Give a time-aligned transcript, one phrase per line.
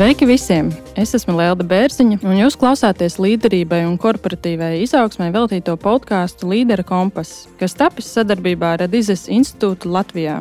[0.00, 0.70] Sveiki visiem!
[0.96, 7.42] Es esmu Lielda Bērziņa, un jūs klausāties līderībai un korporatīvai izaugsmai veltīto podkāstu Līdera kompass,
[7.60, 10.38] kas tapis sadarbībā ar Radizes institūtu Latvijā.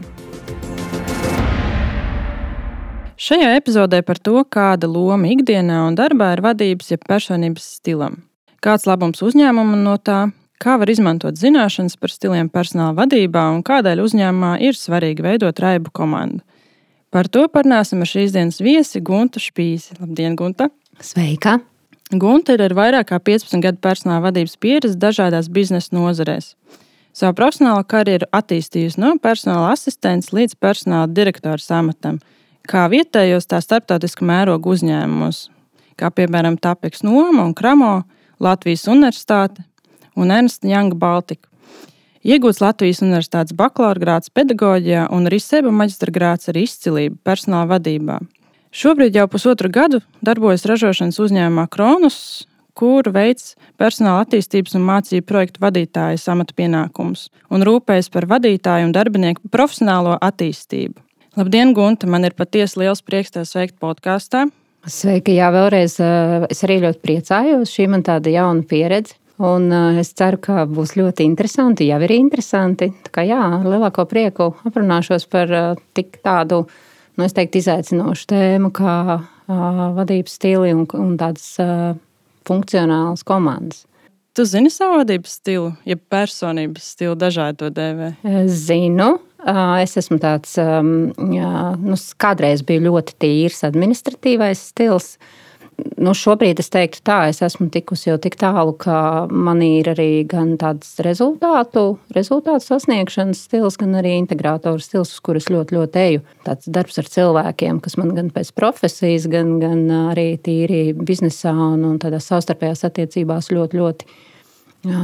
[3.20, 8.22] Šajā epizodē par to, kāda loma ikdienā un darbā ir vadības, jeb personības stilam.
[8.64, 14.08] Kāds labums uzņēmumam no tā, kā var izmantot zināšanas par stiliem personāla vadībā un kādēļ
[14.08, 16.46] uzņēmumā ir svarīgi veidot raibu komandu.
[17.10, 19.98] Par to parunāsim ar šīs dienas viesi Guntu Špīsi.
[19.98, 20.70] Labdien, Gunta!
[21.02, 21.58] Sveika!
[22.10, 26.52] Gunta ir ar vairāk kā 15 gadu personāla vadības pieredzi dažādās biznesa nozarēs.
[27.14, 32.22] Savu profesionālo karjeru attīstījusi no personāla asistents līdz personāla direktora amatam,
[32.70, 35.48] kā vietējos, tā starptautiskā mēroga uzņēmumos,
[35.98, 38.04] kā piemēram Tāpeks Noma un Kramo,
[38.40, 39.66] Latvijas Universitāte
[40.16, 41.49] un Ernsts Young Baltica.
[42.20, 48.18] Iegūts Latvijas Universitātes bakalaura grāts pedagoģijā un arī seba maģistra grāts ar izcilību personāla vadībā.
[48.76, 52.18] Šobrīd jau pusotru gadu darbojas ražošanas uzņēmumā Kronus,
[52.76, 58.94] kur veids personāla attīstības un mācību projektu vadītāja amata pienākumus un rūpējas par vadītāju un
[58.96, 61.00] darbinieku profesionālo attīstību.
[61.40, 62.08] Labdien, Gunta!
[62.08, 64.50] Man ir patiesi liels prieks te sveikt podkāstā.
[64.88, 65.96] Sveiki, jā, vēlreiz.
[66.52, 67.72] Es arī ļoti priecājos.
[67.72, 69.16] Šī man tāda jauna pieredze.
[69.40, 71.88] Un es ceru, ka būs ļoti interesanti.
[71.88, 72.90] Jau ir interesanti.
[73.16, 75.54] Jā, ar lielāko prieku aprunāšos par
[75.96, 76.66] tik tādu,
[77.16, 78.96] nu, es teiktu, izaicinošu tēmu kā
[79.48, 81.56] vadības stili un, un tādas
[82.50, 83.86] funkcionālas komandas.
[84.36, 88.14] Tu zini savu vadības stilu, ja personības stilu dažādi to dēvē?
[88.48, 89.16] Zinu.
[89.80, 95.14] Es esmu tāds, jā, nu, kādreiz biju ļoti tīrs administratīvais stils
[96.00, 100.24] nu, šobrīd es teiktu, tā, es esmu tikusi jau tik tālu, ka man ir arī
[100.30, 106.24] gan tāds rezultātu, rezultātu sasniegšanas stils, gan arī integrātoru stils, uz kurus ļoti, ļoti eju.
[106.48, 111.86] Tāds darbs ar cilvēkiem, kas man gan pēc profesijas, gan, gan arī tīri biznesā un,
[111.92, 114.18] un tādās savstarpējās attiecībās ļoti, ļoti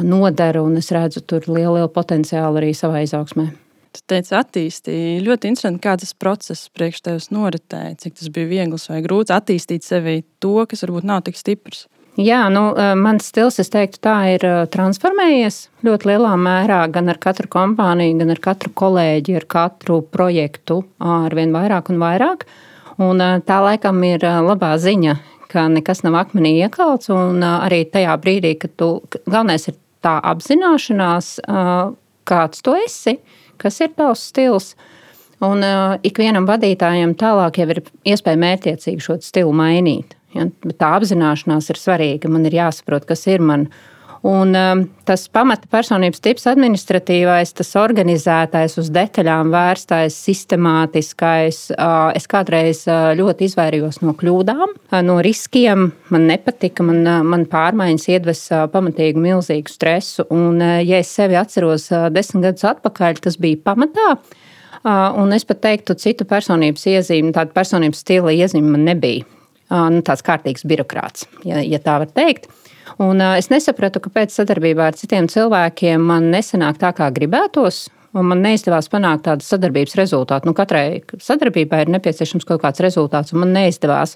[0.08, 3.65] nodara, un es redzu tur lielu, lielu potenciālu arī savā izaugsmē.
[3.96, 5.20] Tu teici, attīstīji.
[5.24, 7.94] Ļoti interesanti, kā tas process priekš tevis noritēja.
[8.02, 11.86] Cik tas bija viegls vai grūts attīstīt sevi to, kas varbūt nav tik stiprs.
[12.20, 12.70] Jā, nu,
[13.00, 18.32] mans stils, es teiktu, tā ir transformējies ļoti lielā mērā gan ar katru kompāniju, gan
[18.32, 22.46] ar katru kolēģi, ar katru projektu, ar vien vairāk un vairāk.
[23.04, 25.18] Un tā laikam ir labā ziņa,
[25.52, 27.12] ka nekas nav akmenī iekalts.
[27.12, 28.92] Arī tajā brīdī, kad tu
[29.28, 31.34] galvenais ir tā apzināšanās,
[32.26, 33.20] kāds tu esi
[33.62, 34.74] kas ir tavs stils.
[35.44, 40.16] Un uh, ikvienam vadītājam tālāk jau ir iespēja mērķiecīgi šo stilu mainīt.
[40.36, 40.48] Ja?
[40.80, 42.32] Tā apzināšanās ir svarīga.
[42.32, 43.68] Man ir jāsaprot, kas ir man.
[44.25, 51.59] Un, um, tas pamata personības tips, administratīvais, tas organizētais, uz detaļām vērstais, sistemātiskais.
[51.75, 55.91] Uh, es kādreiz uh, ļoti izvairījos no kļūdām, uh, no riskiem.
[56.09, 60.25] Man nepatika, man, man pārmaiņas iedvesa pamatīgu, milzīgu stresu.
[60.34, 64.16] Un, ja es sevi atceros desmit gadus atpakaļ, tas bija pamatā.
[65.22, 69.25] Un es pat teiktu, citu personības iezīmi, tādu personības stila iezīmi man nebija.
[69.69, 72.50] Nu, tāds kārtīgs birokrāts, ja, ja tā var teikt.
[73.01, 77.88] Un es nesapratu, kāpēc sadarbībā ar citiem cilvēkiem man nesanāk tā, kā gribētos.
[78.16, 80.47] Man neizdevās panākt tādu sadarbības rezultātu.
[80.47, 84.16] Nu, katrai sadarbībai ir nepieciešams kaut kāds rezultāts, un man neizdevās.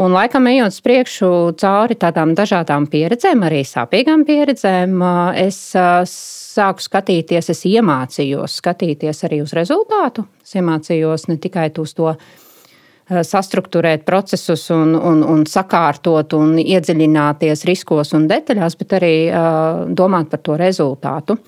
[0.00, 5.00] Un laikam ejot uz priekšu cauri tādām dažādām pieredzēm, arī sāpīgām pieredzēm,
[5.40, 10.26] es sāku skatīties, es iemācījos skatīties arī uz rezultātu.
[10.44, 12.14] Es iemācījos ne tikai uz to
[13.10, 20.30] sastruktūrēt procesus un, un, un sakārtot un iedziļināties riskos un detaļās, bet arī uh, domāt
[20.30, 21.38] par to rezultātu.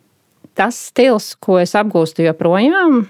[0.58, 3.04] Tas stils, ko es apgūstu joprojām,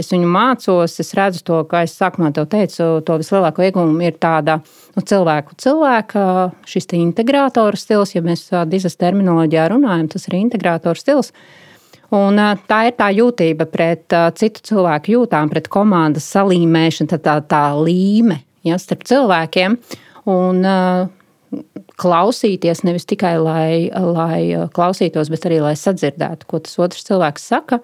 [0.00, 4.18] es viņu mācos, es redzu to, kā es sākumā te teicu, to vislielāko iegūmu ir
[4.22, 4.58] tāda
[4.96, 6.26] nu, cilvēku cilvēka,
[6.66, 11.30] šis te integrātora stils, ja mēs dizas terminoloģijā runājam, tas ir integrātora stils.
[11.30, 11.59] Uh,
[12.16, 17.64] Un, tā ir tā jūtība pret citu cilvēku jūtām, pret komandas salīmēšanu, tā, tā, tā
[17.78, 19.76] līme ja, starp cilvēkiem.
[20.30, 20.66] Un,
[22.00, 27.80] klausīties nevis tikai lai, lai klausītos, bet arī lai sadzirdētu, ko tas otrs cilvēks saka.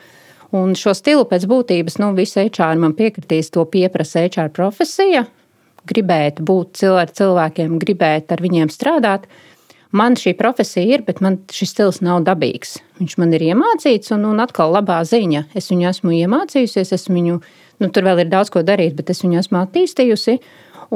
[0.54, 5.26] Un šo stilu pēc būtības, nu, visi HR man piekritīs, to pieprasa HR profesija.
[5.86, 6.82] Gribēt būt
[7.18, 9.26] cilvēkiem, gribēt ar viņiem strādāt,
[9.96, 12.76] man šī profesija ir, bet man šis stils nav dabīgs.
[13.00, 15.46] Viņš man ir iemācīts, un, un atkal labā ziņa.
[15.56, 17.38] Es viņu esmu iemācījusies, es viņu,
[17.82, 20.38] nu, tur vēl ir daudz ko darīt, bet es viņu esmu attīstījusi.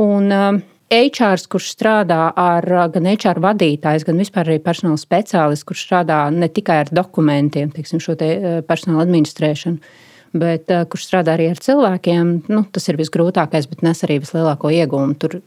[0.00, 0.61] Un, um,
[0.91, 6.49] HR, kurš strādā ar gan HR vadītājs, gan vispār arī personāla speciālists, kurš strādā ne
[6.50, 9.94] tikai ar dokumentiem, teiksim, šo te uh, personāla administrēšanu,
[10.41, 15.17] bet kurš strādā arī ar cilvēkiem, nu, tas ir visgrūtākais, bet nes arī vislielāko iegūmu.
[15.23, 15.41] Tur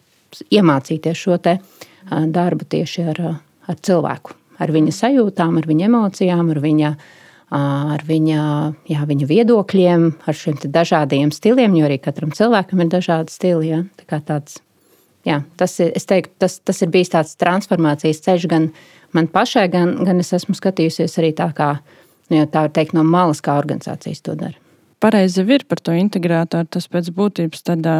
[0.51, 1.37] iemācīties šo
[2.09, 3.21] darbu tieši ar,
[3.69, 6.91] ar cilvēku, ar viņa sajūtām, ar viņa emocijām, ar viņa,
[7.59, 8.41] ar viņa,
[8.89, 13.71] jā, viņa viedokļiem, ar šiem dažādiem stiliem, jo arī katram cilvēkam ir dažādi stili.
[13.73, 13.83] Ja?
[14.03, 14.59] Tā tāds,
[15.27, 18.71] jā, tas, ir, teiktu, tas, tas ir bijis tāds transformācijas ceļš gan
[19.13, 21.75] man pašai, gan, gan es esmu skatījusies arī tā, kā
[22.33, 24.62] nu, tā teikt, no malas, kā organizācijas to dara
[25.03, 26.67] pareizi ir par to integrātoru.
[26.71, 27.95] Tas pēc būtības tādā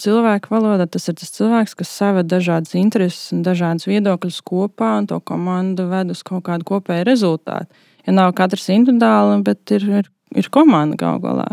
[0.00, 5.08] cilvēku valodā tas ir tas cilvēks, kas saved dažādas intereses un dažādas viedokļus kopā un
[5.10, 7.86] to komandu ved uz kaut kādu kopēju rezultātu.
[8.08, 11.50] Ja nav katrs individuāli, bet ir, ir, ir komanda gal galā.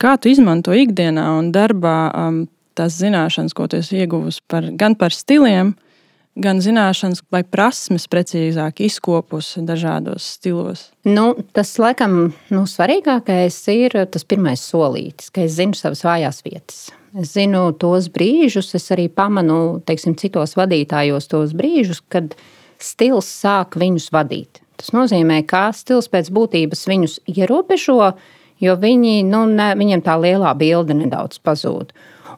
[0.00, 2.42] Kā tu izmanto ikdienā un darbā um,
[2.78, 5.89] tās zināšanas, ko tu esi ieguvusi par, gan par stiliem, gan
[6.38, 10.88] gan zināšanas vai prasmes precīzāk izkopus dažādos stilos?
[11.08, 16.88] Nu, tas, laikam, nu, svarīgākais ir tas pirmais solītis, ka es zinu savas vājās vietas.
[17.18, 22.36] Es zinu tos brīžus, es arī pamanu teiksim, citos vadītājos tos brīžus, kad
[22.80, 24.62] stils sāk viņus vadīt.
[24.80, 28.14] Tas nozīmē, ka stils pēc būtības viņus ierobežo,
[28.62, 31.90] jo viņi, nu, ne, viņiem tā lielā bilde nedaudz pazūd.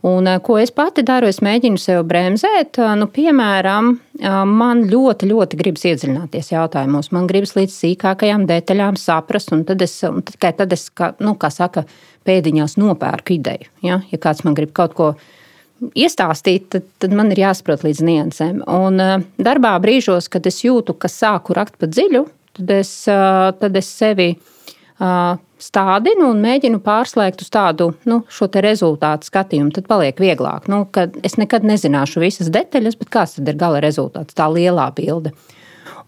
[0.03, 2.79] Un, eh, ko es pati daru, es mēģinu sev bremzēt.
[2.83, 7.13] Eh, nu, piemēram, eh, man ļoti, ļoti gribas iedziļināties jautājumos.
[7.13, 11.53] Man gribas līdz sīkākajām detaļām saprast, un tad es, tikai tad es, kā, nu, kā
[11.53, 11.85] saka,
[12.27, 13.71] pēdiņās nopērku ideju.
[13.83, 15.15] Ja, ja kāds man grib kaut ko
[15.95, 18.63] iestāstīt, tad, tad man ir jāsaprot līdz niansēm.
[18.67, 18.99] Un
[19.39, 22.27] darbā brīžos, kad es jūtu, ka sāku rakt pa dziļu,
[22.59, 24.37] tad es, tad es sevi
[25.63, 28.23] stādinu un mēģinu pārslēgt uz tādu nu,
[28.67, 30.69] rezultātu skatījumu, tad paliek vieglāk.
[30.69, 30.85] Nu,
[31.23, 35.33] es nekad nezināšu visas detaļas, bet kāds tad ir gala rezultāts, tā lielā bilde.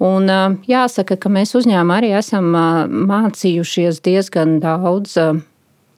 [0.02, 0.26] Un,
[0.66, 2.50] jāsaka, ka mēs uzņēmumā arī esam
[3.10, 5.14] mācījušies diezgan daudz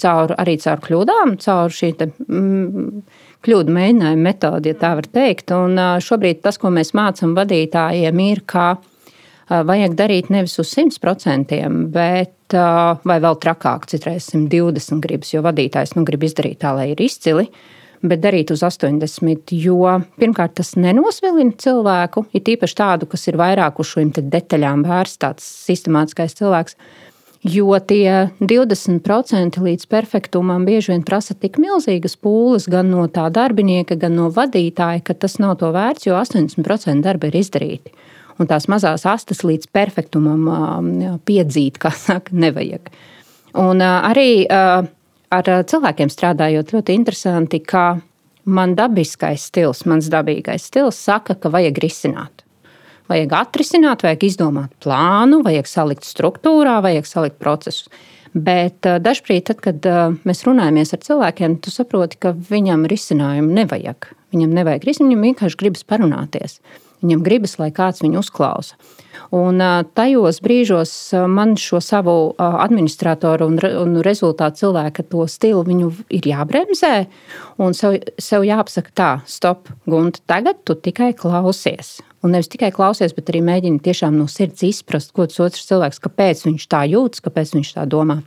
[0.02, 3.00] caur, arī caur kļūdām, caur šī te, mm,
[3.46, 5.52] kļūdu mēģinājuma metodi, ja tā var teikt.
[5.56, 8.74] Un šobrīd tas, ko mēs mācām vadītājiem, ir, kā
[9.48, 11.60] vajag darīt nevis uz 100%,
[11.94, 12.56] bet
[13.06, 17.48] vai vēl trakāk, citreiz 120 gribas, jo vadītājs nu, grib izdarīt tā, lai ir izcili.
[18.06, 19.80] Bet darīt uz 80, jo
[20.20, 25.48] pirmkārt tas nenosvilina cilvēku, ir tīpaši tādu, kas ir vairāk uz šīm detaļām vērsts, tāds
[25.64, 26.76] sistemātiskais cilvēks.
[27.46, 33.96] Jo tie 20% līdz perfektumam bieži vien prasa tik milzīgas pūles gan no tā darbinieka,
[33.96, 37.94] gan no vadītāja, ka tas nav to vērts, jo 80% darba ir izdarīti
[38.38, 40.48] un tās mazās astes līdz perfektumam
[41.28, 42.90] piedzīt, kā saka, nevajag.
[43.56, 47.98] Un arī ar cilvēkiem strādājot, ļoti interesanti, ka
[48.46, 52.44] man dabiskais stils, mans dabīgais stils saka, ka vajag risināt.
[53.10, 57.88] Vajag atrisināt, vajag izdomāt plānu, vajag salikt struktūrā, vajag salikt procesus.
[58.36, 59.86] Bet dažkārt, tad, kad
[60.26, 64.10] mēs runājamies ar cilvēkiem, tu saproti, ka viņam risinājumu nevajag.
[64.34, 66.58] Viņam nevajag risinājumu, viņam vienkārši gribas parunāties.
[67.04, 68.78] Viņam gribas, lai kāds viņu uzklausa.
[69.34, 69.60] Un
[69.96, 70.90] tajos brīžos
[71.28, 75.64] man šo savu administratoru un, un rezultātu cilvēku to stilu
[76.14, 76.94] ir jābremzē.
[77.58, 81.98] Un sev, sev jāpasaka, tā, stop, Gunte, tagad tu tikai klausies.
[82.24, 86.02] Un nevis tikai klausies, bet arī mēģini tiešām no sirds izprast, ko tas otrs cilvēks,
[86.02, 88.20] kāpēc viņš tā jūtas, kāpēc viņš tā domā.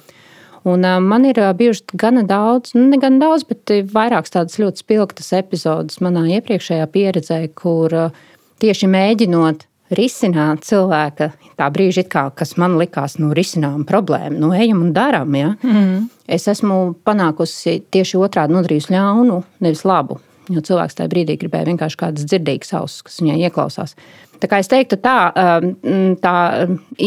[0.67, 4.59] Un, uh, man ir uh, bijušas gana daudz, nu, ne gan daudz, bet vairākas tādas
[4.59, 8.25] ļoti spilgtas epizodes manā iepriekšējā pieredzē, kur uh,
[8.61, 14.83] tieši mēģinot risināt cilvēka tā brīža, kā, kas man likās, nu, risinām problēmu, nu, ejam
[14.85, 15.35] un darām.
[15.37, 15.53] Ja?
[15.65, 16.09] Mm.
[16.29, 20.19] Es esmu panākusi tieši otrādi nodarījusi ļaunu, nevis labu.
[20.49, 23.93] Jo cilvēks tajā brīdī gribēja vienkārši kādas dzirdīgas ausis, kas viņai ieklausās.
[24.41, 26.35] Tā kā es teiktu, tā, um, tā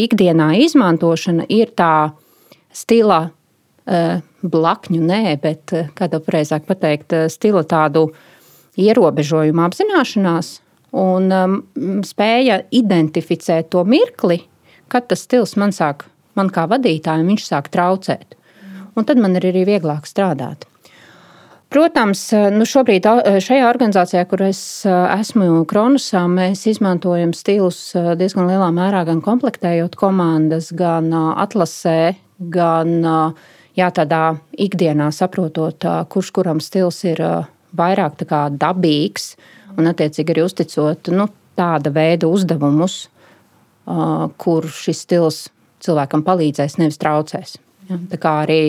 [0.03, 2.13] ikdienā izmantošana ir tā
[2.73, 8.11] stila uh, blakņu, nē, bet uh, kā to pareizāk pateikt, uh, stila tādu
[8.79, 10.53] ierobežojumu apzināšanās,
[10.93, 11.55] un um,
[12.05, 14.43] spēja identificēt to mirkli,
[14.91, 16.05] kad tas stils man sāk,
[16.37, 18.37] man kā vadītājam, viņš sāk traucēt.
[18.93, 20.67] Un tad man ir arī vieglāk strādāt.
[21.73, 23.07] Protams, nu šobrīd
[23.41, 29.23] šajā organizācijā, kur es uh, esmu Kronusā, mēs izmantojam stilus uh, diezgan lielā mērā, gan
[29.25, 32.13] komplektējot komandas, gan uh, atlasē,
[32.53, 32.93] gan
[33.73, 34.21] jā, tādā
[34.53, 37.21] ikdienā saprotot, kurš kuram stils ir
[37.77, 38.23] vairāk
[38.59, 39.33] dabīgs
[39.77, 41.27] un attiecīgi arī uzticot nu,
[41.57, 43.07] tāda veida uzdevumus,
[44.37, 45.39] kur šis stils
[45.83, 47.57] cilvēkam palīdzēs, nevis traucēs.
[47.89, 48.59] Ja, tā kā arī,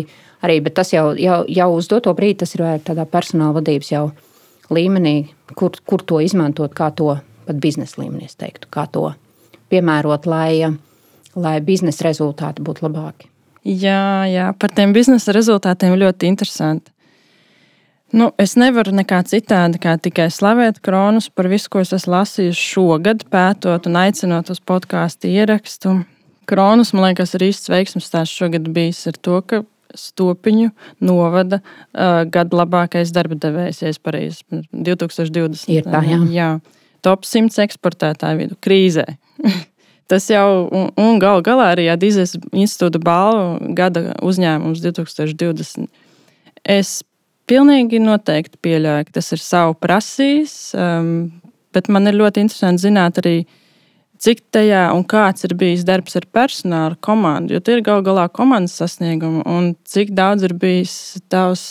[0.42, 4.08] arī tas jau, jau, jau uz doto brīdi tas ir vairāk tādā personāla vadības jau
[4.74, 9.12] līmenī, kur, kur to izmantot, kā to pat biznesa līmenī, teiktu, kā to
[9.70, 10.72] piemērot, lai,
[11.36, 13.30] lai biznesa rezultāti būtu labāki.
[13.64, 16.93] Jā, jā, par tiem biznesa rezultātiem ļoti interesanti.
[18.12, 22.60] Nu, es nevaru nekā citādi, kā tikai slavēt kronus par visu, ko es esmu lasījis
[22.60, 26.02] šogad, pētot un aicinot uz podkāstu ierakstu.
[26.46, 30.72] Kronus, man liekas, ir īsts veiksmīgs stāsts šogad bijis ar to, ka Stopiņu
[31.06, 34.42] novada uh, gada labākais darba devējs, ja es pareizi
[34.74, 35.68] 2020.
[35.70, 36.18] Ir tā, jā.
[36.34, 36.48] jā.
[37.04, 39.06] Top 100 eksportētāju vidu krīzē.
[40.10, 45.88] Tas jau, un, un gal galā arī Dīzes institūta balvu gada uzņēmums 2020.
[46.74, 46.98] Es
[47.50, 51.12] pilnīgi noteikti pieļauju, ka tas ir savu prasījis, um,
[51.74, 53.36] bet man ir ļoti interesanti zināt arī,
[54.24, 58.28] cik tajā un kāds ir bijis darbs ar personālu komandu, jo tie ir gal galā
[58.32, 60.94] komandas sasniegumi, un cik daudz ir bijis
[61.32, 61.64] tavs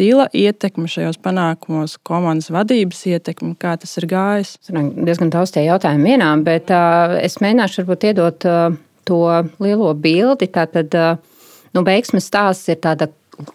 [0.00, 4.54] stila ietekme šajos panākumos, komandas vadības ietekme, kā tas ir gājis?
[4.70, 9.20] Diezgan daudz tie jautājumi vienā, bet uh, es mēģināšu varbūt iedot uh, to
[9.60, 10.48] lielo bildi.
[10.54, 13.10] Tātad, uh, nu, veiksmes stāsts ir tāda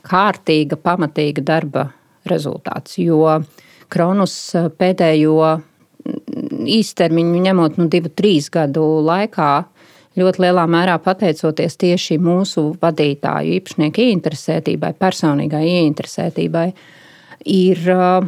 [0.05, 1.89] kārtīga, pamatīga darba
[2.29, 3.21] rezultāts, jo
[3.91, 4.35] Kronus
[4.79, 5.61] pēdējo
[6.65, 9.51] īstermiņu ņemot nu, divu, trīs gadu laikā
[10.19, 16.65] ļoti lielā mērā pateicoties tieši mūsu vadītāju īpašnieku ieinteresētībai, personīgai ieinteresētībai,
[17.51, 18.27] ir, uh,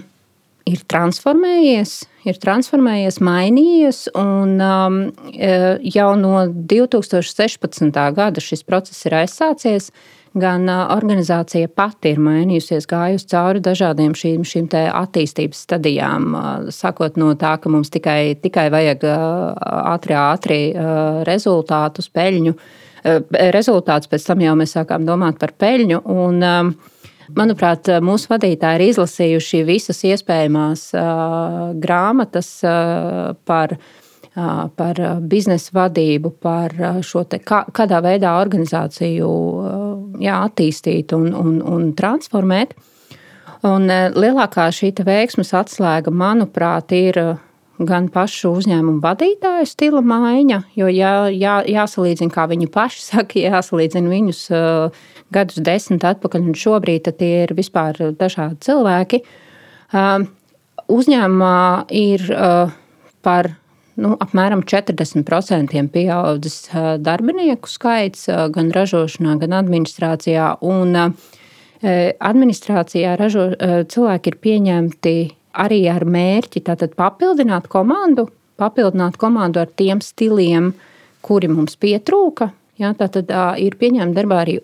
[0.67, 1.97] ir transformējies.
[2.27, 4.99] Ir transformējies, mainījies, un um,
[5.31, 8.01] uh, jau no 2016.
[8.17, 9.93] gada šis process ir aizsācies.
[10.37, 16.35] Uh, gan organizācija pati ir mainījusies, gājusi cauri dažādiem šīm, šīm attīstības stadijām.
[16.73, 20.59] Sākot no tā, ka mums tikai, tikai vajag ātri, ātri
[21.27, 22.55] rezultātus, peļņu.
[23.55, 26.03] Rezultāts pēc tam jau mēs sākām domāt par peļņu.
[26.05, 26.77] Un,
[27.27, 30.85] Manuprāt, mūsu vadītāji ir izlasījuši visas iespējamās
[31.83, 32.51] grāmatas
[33.43, 33.73] par
[34.77, 39.31] par biznesa vadību, par šo te, kā, kādā veidā organizāciju
[40.21, 42.75] jā, attīstīt un, un, un transformēt.
[43.65, 47.17] Un lielākā šī veiksmes atslēga, manuprāt, ir
[47.85, 54.11] gan pašu uzņēmumu vadītāju stila maiņa, jo jā, jā, jāsalīdzina, kā viņi paši saka, jāsalīdzina
[54.11, 59.21] viņus uh, gadus desmit atpakaļ un šobrīd, tie ir vispār dažādi cilvēki.
[59.93, 60.25] Uh,
[60.91, 61.59] uzņēmumā
[61.95, 62.75] ir uh,
[63.23, 63.53] par
[64.01, 66.67] nu, apmēram 40% pieaudzis
[67.03, 70.53] darbinieku skaits gan ražošanā, gan administrācijā.
[70.65, 70.95] Un
[71.77, 73.49] administrācijā ražo,
[73.91, 75.15] cilvēki ir pieņemti
[75.57, 76.63] arī ar mērķi
[76.97, 78.27] papildināt komandu,
[78.57, 80.71] papildināt komandu ar tiem stiliem,
[81.21, 82.51] kuri mums pietrūka.
[82.77, 83.17] Ja, tad
[83.57, 84.59] ir pieņemti darbā arī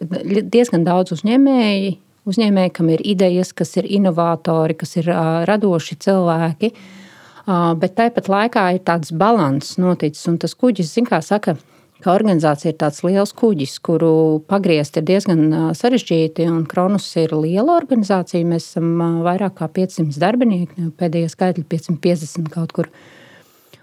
[0.54, 1.94] diezgan daudz uzņēmēji,
[2.30, 5.10] uzņēmēji, kam ir idejas, kas ir inovatori, kas ir
[5.50, 6.70] radoši cilvēki.
[6.70, 7.03] Uh,
[7.46, 10.28] bet tāpat laikā ir tāds līdzsvars noticis.
[10.32, 11.58] Un tas kuģis, kā saka,
[12.04, 16.48] ka organizācija ir tāds liels kuģis, kuru pagriezt ir diezgan sarežģīti.
[16.72, 18.46] Kronus ir liela organizācija.
[18.48, 18.96] Mēs esam
[19.26, 22.92] vairāk kā 500 darbinieki, pēdējie skaitļi 550 kaut kur.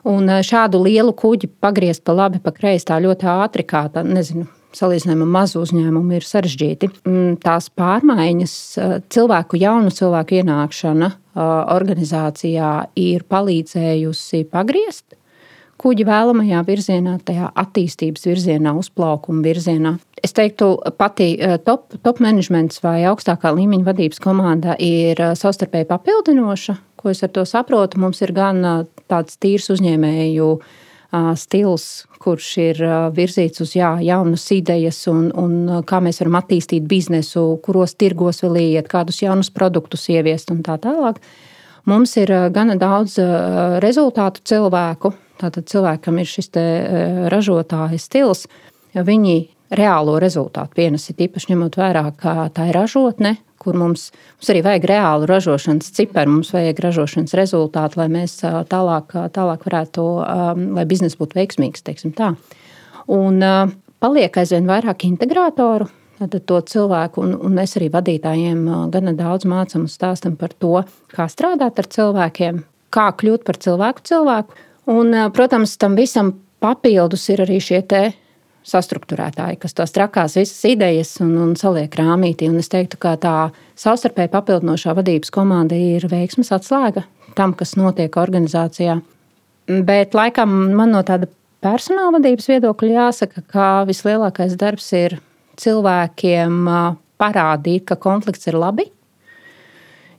[0.08, 4.46] Un šādu lielu kuģi pagriezt pa labi, pa kreisi tā ļoti ātri, kā tā, nezinu,
[4.76, 6.90] salīdzinājumā mazu uzņēmumu ir sarežģīti.
[7.04, 8.56] Mm, tās pārmaiņas,
[9.12, 11.10] cilvēku, jaunu cilvēku ienākšana
[11.76, 15.16] organizācijā ir palīdzējusi pagriezt
[15.80, 19.94] kuģi vēlamajā virzienā, tajā attīstības virzienā, uzplaukuma virzienā.
[20.20, 21.30] Es teiktu, pati
[21.64, 26.76] top, top managements vai augstākā līmeņa vadības komanda ir savstarpēji papildinoša.
[27.00, 27.96] Ko es ar to saprotu?
[28.02, 28.60] Mums ir gan
[29.08, 30.76] tāds tīrs uzņēmēju uh,
[31.36, 32.80] stils, kurš ir
[33.16, 38.60] virzīts uz jā, jaunas idejas un, un kā mēs varam attīstīt biznesu, kuros tirgos vēl
[38.62, 41.18] iet, kādus jaunus produktus ieviest un tā tālāk.
[41.90, 43.16] Mums ir gana daudz
[43.82, 46.52] rezultātu cilvēku, tātad cilvēkam ir šis
[47.32, 48.44] ražotāja stils.
[48.94, 49.38] Viņi
[49.70, 54.08] reālo rezultātu pienesīt, īpaši ņemot vērā, ka tā ir ražotne, kur mums,
[54.38, 60.06] mums arī vajag reālu ražošanas ciparu, mums vajag ražošanas rezultātu, lai mēs tālāk, tālāk varētu,
[60.78, 61.84] lai biznesa būtu veiksmīgs.
[63.10, 63.40] Un
[64.00, 65.90] paliek aizvien vairāk integratoru.
[66.20, 70.82] Tad to cilvēku, un, un mēs arī vadītājiem gana daudz mācām un stāstam par to,
[71.14, 72.58] kā strādāt ar cilvēkiem,
[72.92, 74.58] kā kļūt par cilvēku cilvēku.
[74.92, 77.80] Un, protams, tam visam papildus ir arī šie
[78.70, 82.48] sastruktūrētāji, kas tās trakās visas idejas un, un saliek rāmītī.
[82.50, 83.34] Un es teiktu, ka tā
[83.80, 87.04] savstarpēji papildinošā vadības komanda ir veiksmes atslēga
[87.38, 89.00] tam, kas notiek organizācijā.
[89.86, 91.28] Bet laikam man no tāda
[91.62, 95.18] personāla vadības viedokļa jāsaka, ka vislielākais darbs ir
[95.60, 96.64] cilvēkiem
[97.20, 98.88] parādīt, ka konflikts ir labi.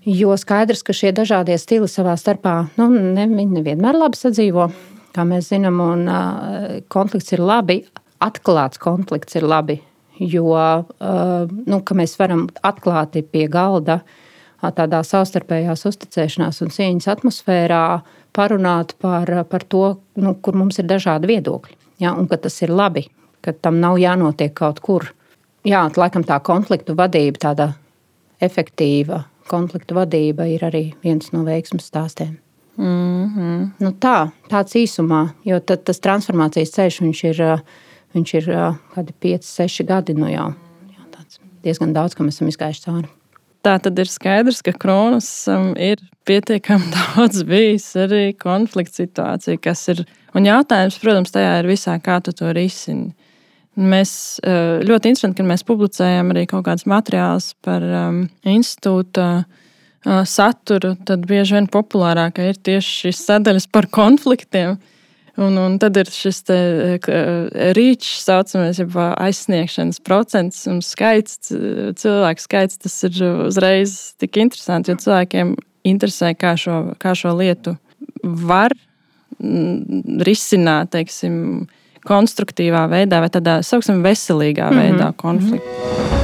[0.01, 4.71] Jo skaidrs, ka šie dažādie stili savā starpā nu, ne, nevienmēr labi sadzīvo,
[5.13, 6.07] kā mēs zinām, un
[6.89, 7.83] konflikts ir labi
[8.21, 9.81] atklāts konflikts ir labi.
[10.21, 10.53] jo
[11.65, 14.01] nu, mēs varam atklāti pie galda
[14.61, 17.85] tādā savstarpējās uzticēšanās un cieņas atmosfērā
[18.35, 21.75] parunāt par, par to, nu, kur mums ir dažādi viedokļi.
[22.01, 23.07] Ja, un ka tas ir labi,
[23.41, 25.09] ka tam nav jānotiek kaut kur.
[25.65, 27.67] Jā, laikam tā konfliktu vadība, tāda
[28.41, 32.37] efektīva konfliktu vadība ir arī viens no veiksmes stāstiem.
[32.77, 33.69] Mm -hmm.
[33.79, 37.59] nu tā, tāds īsumā, jo tas transformācijas ceļš ir,
[38.15, 38.51] viņš ir
[38.95, 40.51] kādi 5, 6 gadi nu jau.
[40.91, 41.23] Jā,
[41.65, 43.09] diezgan daudz, kam esam izgājuši cauri.
[43.61, 49.85] Tā tad ir skaidrs, ka Kronas um, ir pietiekami daudz bijis arī konflikta situācija, kas
[49.93, 50.05] ir.
[50.37, 53.11] Un jautājums, protams, tajā ir visā, kā tu to risini.
[53.75, 54.39] Mēs
[54.83, 59.45] ļoti interesanti, ka mēs publicējam arī kaut kādus materiālus par um, institūta
[60.27, 60.95] saturu.
[61.07, 64.75] Tad bieži vien populārākā ir tieši šīs sadaļas par konfliktiem.
[65.39, 66.43] Un, un tad ir šis
[67.77, 71.53] rīčs, saucamais, jau aizsniegšanas procents un skaits,
[72.01, 72.81] cilvēku skaits.
[72.83, 75.55] Tas ir uzreiz tik interesanti, jo cilvēkiem
[75.87, 77.77] interesē, kā šo, kā šo lietu
[78.21, 78.75] var
[80.27, 81.67] risināt, teiksim,
[82.05, 84.81] konstruktīvā veidā vai tādā, sauksim, veselīgā mm -hmm.
[84.81, 85.69] veidā konfliktu.
[85.69, 86.20] Mm -hmm.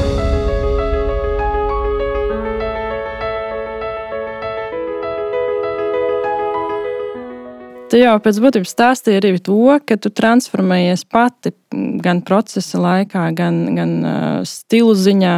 [7.87, 9.55] Tu jau pēc būtības stāstīji arī to,
[9.87, 11.53] ka tu transformējies pati
[12.03, 15.35] gan procesa laikā, gan, gan uh, stilu ziņā.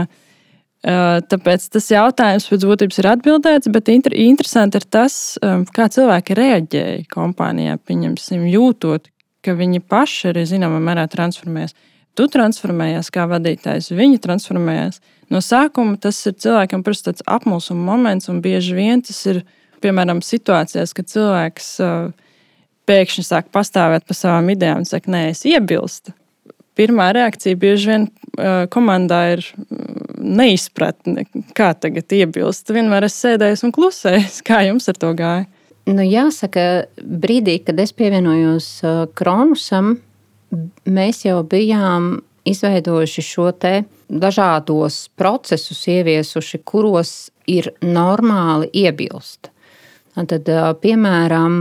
[0.79, 5.85] Uh, tāpēc tas jautājums pēc būtības ir atbildēts, bet inter, interesanti ir tas, um, kā
[5.93, 9.05] cilvēki reaģēja kompānijā, pieņemsim, jūtot,
[9.45, 11.75] ka viņi paši arī zināmā mērā transformējas.
[12.17, 14.97] Tu transformējies kā vadītājs, viņi transformējas.
[15.29, 19.43] No sākuma tas ir cilvēkam tāds apmulsuma moments, un bieži vien tas ir
[19.85, 22.25] piemēram situācijās, kad cilvēks uh,
[22.89, 26.15] pēkšņi sāk pastāvēt par savām idejām un saka, nē, es iebilstu.
[26.79, 31.25] Pirmā reakcija bieži vien uh, komandā ir mm, neizpratne,
[31.57, 32.71] kā tagad iebilst.
[32.73, 35.47] Vienmēr es sēdēju un klusēju, kā jums ar to gāja.
[35.89, 39.97] Nu, jāsaka, brīdī, kad es pievienojos uh, Kronusam,
[40.89, 43.73] mēs jau bijām izveidojuši šo te
[44.09, 47.13] dažādos procesus, ieviesuši, kuros
[47.49, 49.51] ir normāli iebilst.
[50.27, 50.49] Tad,
[50.81, 51.53] piemēram,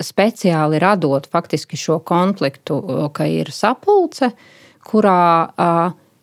[0.00, 2.78] speciāli radot faktiski šo konfliktu,
[3.12, 4.30] ka ir sapulce,
[4.86, 5.50] kurā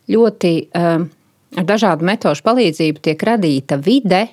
[0.10, 4.24] ļoti ar dažādu metožu palīdzību tiek radīta vide,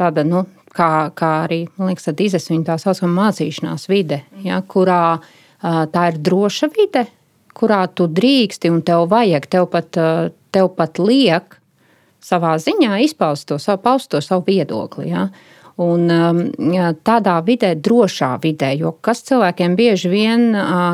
[0.00, 5.20] tāda nu, kā, kā arī liekas, dizes viņa tā saucamā mācīšanās vide, ja, kurā
[5.60, 7.06] tā ir droša vide,
[7.56, 9.98] kurā tu drīksti un tev vajag, tev pat,
[10.54, 11.58] tev pat liek
[12.24, 15.10] savā ziņā izpaust to savu, paust to savu viedokli.
[15.10, 15.28] Ja.
[15.80, 16.02] Un,
[16.74, 20.50] ja, tādā vidē, drošā vidē, jo kas cilvēkiem bieži vien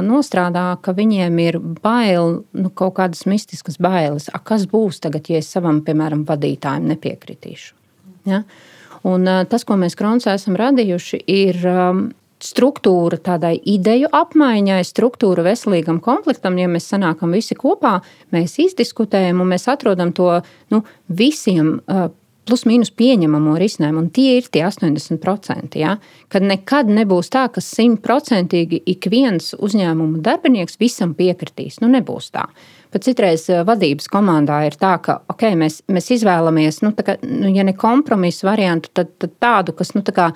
[0.07, 4.29] nostrādā, ka viņiem ir bail, nu, kaut kādas mistiskas bailes.
[4.31, 7.75] A, kas būs tagad, ja es savam, piemēram, vadītājam nepiekritīšu?
[8.31, 8.44] Ja?
[9.07, 11.59] Un tas, ko mēs Kronsā esam radījuši, ir
[12.46, 16.59] struktūra tādai ideju apmaiņai, struktūra veselīgam konfliktam.
[16.61, 17.96] Ja mēs sanākam visi kopā,
[18.35, 20.31] mēs izdiskutējam un mēs atrodam to
[20.75, 21.81] nu, visiem
[22.47, 25.77] plus mīnus pieņemamo risinājumu, un tie ir tie 80%.
[25.81, 25.97] Ja?
[26.33, 31.81] Kad nekad nebūs tā, ka simtprocentīgi ik viens uzņēmuma darbinieks visam piekritīs.
[31.83, 32.47] Nu, nebūs tā.
[32.95, 37.51] Pat citreiz eh, vadības komandā ir tā, ka okay, mēs, mēs izvēlamies, nu, kā, nu,
[37.53, 40.31] ja ne kompromisu variantu, tad, tad tādu, kas nu, tā kā,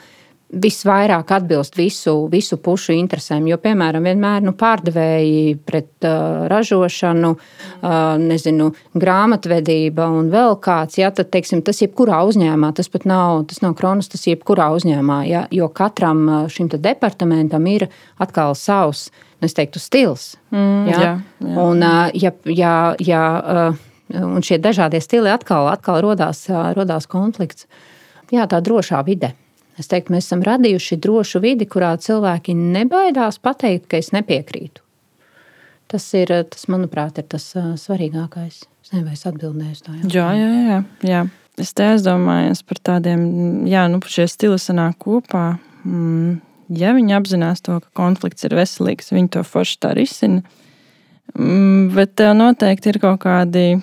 [0.50, 3.46] visvairāk atbilst visu, visu pušu interesēm.
[3.50, 11.12] Jo, piemēram, vienmēr nu, pārdevēji pret uh, ražošanu, uh, nezinu, grāmatvedība un vēl kāds, ja,
[11.14, 15.44] tad teiksim, tas jebkurā uzņēmumā, tas pat nav, tas nav kronis, tas jebkurā uzņēmumā, ja,
[15.54, 17.86] jo katram šim departamentam ir
[18.18, 19.08] atkal savs,
[19.38, 20.32] nu, es teiktu, stils.
[20.50, 20.98] Mm, ja?
[20.98, 21.12] Jā,
[21.46, 21.54] jā.
[21.62, 27.06] Un, uh, ja, ja, ja, uh, un šie dažādie stili atkal, atkal rodās, uh, rodās
[27.10, 27.70] konflikts.
[28.34, 29.32] Jā, tā drošā vide.
[29.80, 34.84] Es teiktu, mēs esam radījuši drošu vidi, kurā cilvēki nebaidās pateikt, ka es nepiekrītu.
[35.90, 37.48] Tas, ir, tas manuprāt, ir tas
[37.80, 38.60] svarīgākais.
[38.84, 39.94] Es nezinu, vai es atbildēju uz to.
[40.12, 40.82] Jā, jā, jā.
[41.08, 41.22] jā.
[41.60, 43.24] Es te aizdomājos par tādiem,
[43.68, 45.58] jā, nu, šie stili sanāk kopā.
[45.84, 46.38] Mm,
[46.78, 50.44] ja viņi apzinās to, ka konflikts ir veselīgs, viņi to forši tā risina.
[51.34, 53.80] Mm, bet tev noteikti ir kaut kādi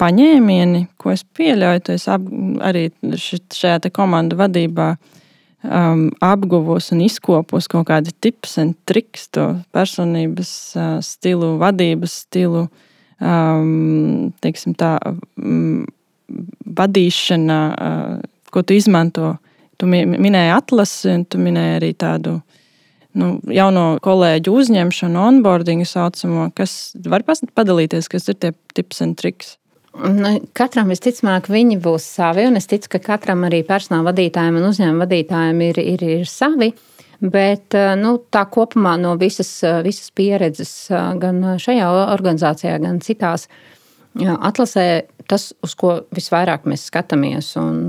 [0.00, 2.24] paņēmieni, ko es pieļauju, es ap,
[2.64, 2.88] arī
[3.20, 4.94] šajā komandu vadībā
[5.64, 12.66] um, apguvos un izkopos kaut kādi tips un triks, to personības uh, stilu, vadības stilu,
[13.20, 14.96] um, teiksim tā,
[15.40, 15.84] um,
[16.80, 18.18] vadīšana, uh,
[18.50, 19.36] ko tu izmanto.
[19.80, 22.34] Tu minēji atlasi, un tu minēji arī tādu
[23.16, 29.56] nu, jauno kolēģu uzņemšanu, onboardingu saucamo, kas var padalīties, kas ir tie tips un triks?
[29.90, 34.68] Nu, katram visticamāk, viņi būs savi, un es ticu, ka katram arī personāla vadītājiem un
[34.68, 36.70] uzņēmuma vadītājiem ir, ir, ir savi.
[37.20, 39.50] Bet nu, tā kopumā no visas,
[39.84, 40.70] visas pieredzes,
[41.20, 43.44] gan šajā organizācijā, gan citās,
[44.16, 44.86] atlasē
[45.28, 47.84] tas, uz ko visvairāk mēs skatāmies, un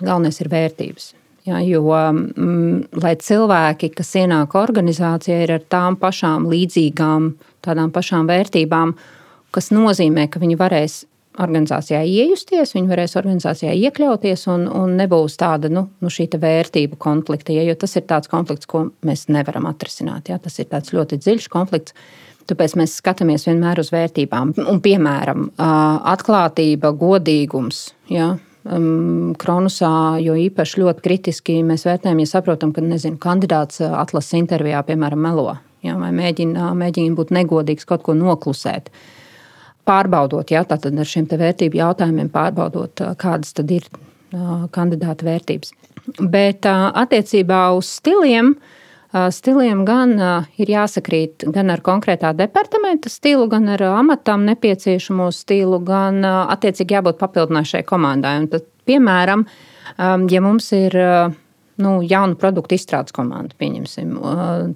[0.00, 1.12] galvenais ir vērtības.
[1.46, 7.28] Ja, jo, mm, lai cilvēki, kas ienāk organizācijā, ir ar tām pašām līdzīgām,
[7.62, 8.96] tādām pašām vērtībām,
[9.54, 11.04] kas nozīmē, ka viņi varēs
[11.42, 17.54] organizācijā iejusties, viņi varēs organizācijā iekļauties un, un nebūs tāda nu, nu vērtību konflikta.
[17.56, 20.30] Ja, jo tas ir tāds konflikts, ko mēs nevaram atrisināt.
[20.32, 21.96] Ja, tas ir ļoti dziļš konflikts.
[22.46, 24.54] Tāpēc mēs skatāmies vienmēr uz vērtībām.
[24.70, 27.88] Un, piemēram, atklātība, godīgums.
[28.12, 34.34] Ja, Kronusā, jo īpaši ļoti kritiski mēs vērtējam, ja saprotam, ka nezinu, kandidāts uh, atlases
[34.40, 35.52] intervijā, piemēram, melo
[35.86, 38.90] ja, vai mēģina, mēģina būt negodīgs, kaut ko noklusēt.
[39.86, 43.86] Pārbaudot, ja, tātad ar šiem vērtību jautājumiem, pārbaudot, kādas tad ir
[44.74, 45.70] kandidāta vērtības.
[46.20, 48.56] Bet attiecībā uz stiliem,
[49.32, 50.16] stiliem gan
[50.58, 57.22] ir jāsakrīt gan ar konkrētā departamenta stilu, gan ar amatam nepieciešamo stilu, gan attiecīgi jābūt
[57.22, 58.36] papildinājušai komandai.
[58.42, 59.46] Un tad, piemēram,
[60.30, 60.98] ja mums ir
[61.82, 64.14] nu, jaunu produktu izstrādes komanda, pieņemsim,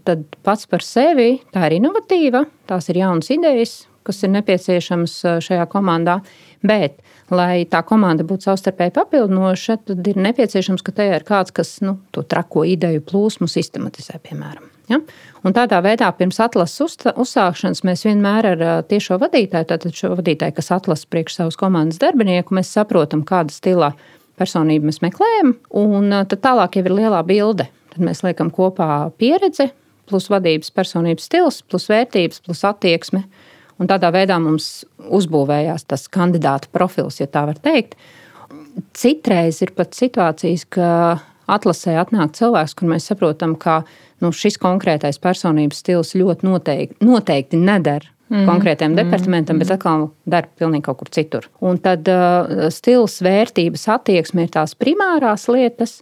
[0.07, 5.15] tad pats par sevi tā ir inovatīva, tās ir jaunas idejas, kas ir nepieciešamas
[5.47, 6.19] šajā komandā.
[6.67, 6.99] Bet,
[7.33, 11.97] lai tā komanda būtu savstarpēji papildinoša, tad ir nepieciešams, ka tajā ir kāds, kas nu,
[12.13, 14.69] to trako ideju plūsmu sistematizē, piemēram.
[14.91, 14.99] Ja?
[15.47, 20.73] Un tādā veidā pirms atlases uzsākšanas mēs vienmēr ar tiešo vadītāju, tātad šo vadītāju, kas
[20.75, 23.93] atlasa priekš savus komandas darbinieku, mēs saprotam, kāda stila
[24.41, 27.71] personību mēs meklējam, un tad tālāk jau ir lielā bilde.
[27.91, 29.71] Tad mēs liekam kopā pieredzi,
[30.11, 33.25] plus vadības personības stils, plus vērtības, plus attieksme.
[33.81, 37.97] Un tādā veidā mums uzbūvējās tas kandidāta profils, ja tā var teikt.
[38.97, 40.91] Citreiz ir pat situācijas, ka
[41.51, 43.81] atlasē atnāk cilvēks, kur mēs saprotam, ka
[44.23, 48.45] nu, šis konkrētais personības stils ļoti noteikti, noteikti nedara mm.
[48.49, 49.01] konkrētajam mm.
[49.01, 51.49] departamentam, bet atkal dara pilnīgi kaut kur citur.
[51.65, 56.01] Un tad uh, stils, vērtības, attieksme ir tās primārās lietas,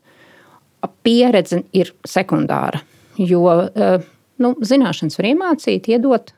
[1.06, 2.82] pieredze ir sekundāra.
[3.18, 4.08] Jo uh,
[4.42, 6.34] nu, zināšanas var iemācīt, iedot,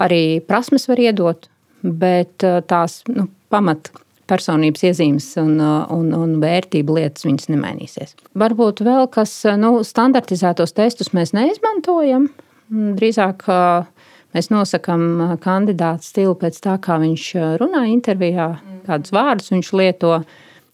[0.00, 1.48] arī prasmes var iedot,
[1.82, 3.90] bet uh, tās nu, pamat
[4.28, 8.16] personības iezīmes un, uh, un, un vērtību lietas viņas nemainīsies.
[8.38, 12.28] Varbūt vēl kas, uh, nu, standartizētos testus mēs neizmantojam.
[12.68, 13.46] Drīzāk
[14.36, 17.22] mēs nosakām kandidātu stilu pēc tā, kā viņš
[17.62, 18.50] runā intervijā,
[18.84, 20.10] kādus vārdus viņš lieto,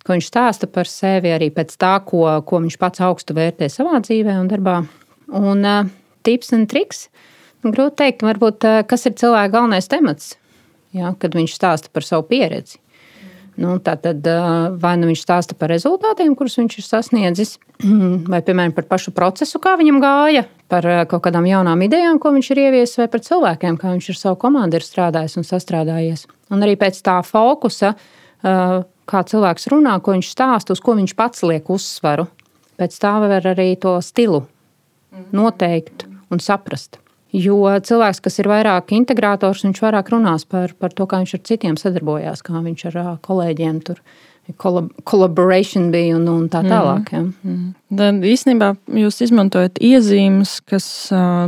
[0.03, 4.03] ko viņš stāsta par sevi, arī pēc tā, ko, ko viņš pats augstu vērtē savā
[4.03, 4.81] dzīvē un darbā.
[5.39, 5.63] Un
[6.27, 7.07] tips un triks
[7.65, 10.35] Grūti teikt, varbūt kas ir cilvēka galvenais temats,
[10.93, 12.81] ja, kad viņš stāsta par savu pieredzi.
[13.55, 14.27] Nu, tā tad
[14.83, 17.55] vai nu viņš stāsta par rezultātiem, kurus viņš ir sasniedzis,
[18.33, 22.51] vai piemēram par pašu procesu, kā viņam gāja, par kaut kādām jaunām idejām, ko viņš
[22.51, 26.27] ir ieviesis, vai par cilvēkiem, kā viņš ar savu komandu ir strādājis un sastrādājies.
[26.51, 27.95] Un arī pēc tā fokusa,
[28.43, 32.27] kā cilvēks runā, ko viņš stāsta, uz ko viņš pats liek uzsvaru,
[32.81, 34.43] pēc tā var arī to stilu
[35.31, 36.99] noteikt un saprast.
[37.35, 41.43] Jo cilvēks, kas ir vairāk integrātors, viņš vairāk runās par, par to, kā viņš ar
[41.49, 43.99] citiem sadarbojās, kā viņš ar kolēģiem tur
[45.09, 46.71] collaboration bija un, un tā mhm.
[46.71, 47.11] tālāk.
[47.15, 47.23] Ja.
[47.49, 47.73] Mm.
[47.99, 50.87] Tad īstenībā jūs izmantojat iezīmes, kas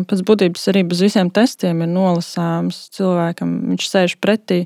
[0.09, 3.55] pēc būtības arī bez visiem testiem ir nolasāmas cilvēkam.
[3.75, 4.65] Viņš sēž pretī.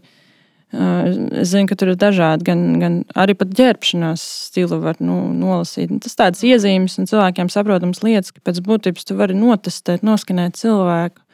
[0.71, 5.91] Es zinu, ka tur ir dažādi, gan, gan arī pat ģērbšanās stilu var nu, nolasīt.
[6.05, 11.25] Tas tāds iezīmes un cilvēkiem saprotams lietas, ka pēc būtības tu vari notestēt, noskanēt cilvēku.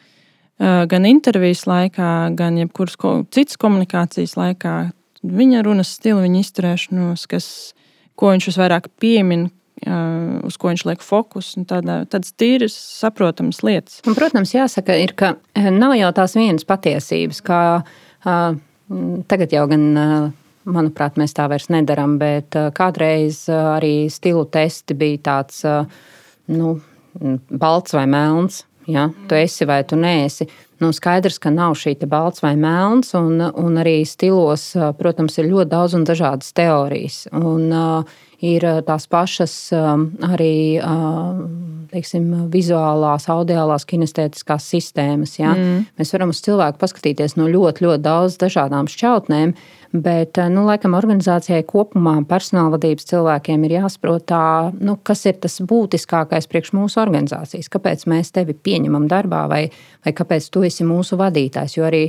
[0.57, 2.97] Gan intervijas laikā, gan jebkuras
[3.37, 4.77] citas komunikācijas laikā.
[5.27, 7.51] Viņa runas stila, viņa izturēšanos, kas,
[8.17, 9.51] ko viņš visvairāk piemin,
[10.49, 11.67] uz ko viņš liek fokusu.
[11.69, 14.01] Tādas tīras, saprotamas lietas.
[14.09, 15.35] Un, protams, jāsaka, ir, ka
[15.77, 17.45] nav jau tās vienas patiesības.
[17.45, 17.61] Kā,
[18.27, 18.61] Mm,
[19.31, 19.87] tagad jau gan,
[20.67, 25.63] manuprāt, mēs tā vairs nedaram, bet kādreiz arī stilu testi bija tāds
[26.51, 26.77] nu,
[27.51, 28.65] balts vai melns.
[28.87, 29.09] Ja?
[29.29, 30.47] Tu esi vai tu neesi.
[30.79, 34.69] Nu, skaidrs, ka nav šī balts vai melns, un, un arī stilos,
[34.99, 37.25] protams, ir ļoti daudz un dažādas teorijas.
[37.33, 39.55] Un, uh, ir tās pašas
[40.27, 40.57] arī
[41.93, 45.37] teiksim, vizuālās, audiālās, kinestētiskās sistēmas.
[45.39, 45.55] Ja?
[45.55, 45.87] Mm.
[45.99, 49.55] Mēs varam uz cilvēku paskatīties no ļoti, ļoti daudz dažādām šķautnēm,
[50.05, 54.45] bet, nu, laikam, organizācijai kopumā personāla vadības cilvēkiem ir jāsaprot, tā,
[54.77, 59.63] nu, kas ir tas būtiskākais priekš mūsu organizācijas, kāpēc mēs tevi pieņemam darbā vai,
[60.05, 61.79] vai kāpēc tu esi mūsu vadītājs.
[61.79, 62.05] Jo arī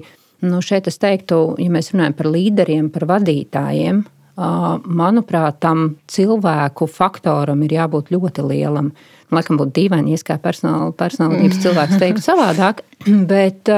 [0.45, 4.03] nu, šeit es teiktu, ja mēs runājam par līderiem, par vadītājiem,
[4.37, 8.91] manuprāt, tam cilvēku faktoram ir jābūt ļoti lielam.
[9.33, 12.83] Laikam būtu dīvaini, ja kā personāla, personālības cilvēks teiktu savādāk,
[13.31, 13.69] bet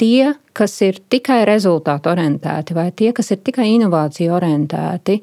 [0.00, 5.20] tie, kas ir tikai rezultātu orientēti vai tie, kas ir tikai inovāciju orientēti,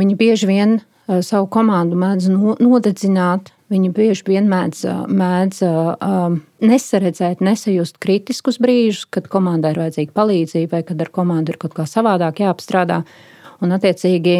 [0.00, 2.30] viņi bieži vien savu komandu mēdz
[2.62, 3.52] nodedzināt.
[3.70, 4.80] Viņi bieži vien mēdz,
[5.14, 11.54] mēdz um, nesaredzēt, nesajust kritiskus brīžus, kad komandai ir vajadzīga palīdzība vai kad ar komandu
[11.54, 12.96] ir kaut kā savādāk jāapstrādā.
[13.04, 14.36] Uh, Un, attiecīgi,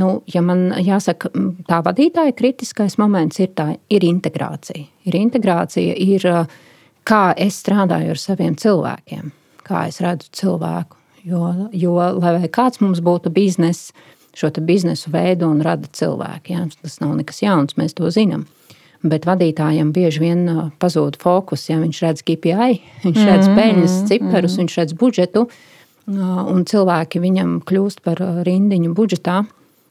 [0.00, 1.32] nu, ja man jāsaka,
[1.68, 4.84] tā vadītāja kritiskais moments ir, tā, ir integrācija.
[5.08, 6.26] Ir integrācija, ir
[7.08, 9.32] kā es strādāju ar saviem cilvēkiem,
[9.66, 10.98] kā es redzu cilvēku.
[11.24, 13.92] Jo, jo lai kāds mums būtu bizness,
[14.36, 16.64] šo biznesu veidu un rada cilvēki, ja?
[16.80, 18.46] tas nav nekas jauns, mēs to zinām.
[19.00, 20.42] Bet vadītājam bieži vien
[20.80, 21.66] pazūd fokus.
[21.70, 25.46] Ja viņš redz KPI, viņš redz mm-hmm, peļņas ciparus, mm viņš redz budžetu,
[26.10, 29.42] un cilvēki viņam kļūst par rindiņu budžetā.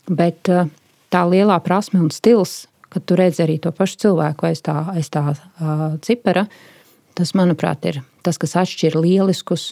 [0.10, 4.82] Bet tā lielā prasme un stils, kad tu redzi arī to pašu cilvēku aiz tā,
[4.96, 6.48] aiz tā uh, cipara,
[7.18, 9.72] tas, manuprāt, ir tas, kas atšķir lieliskus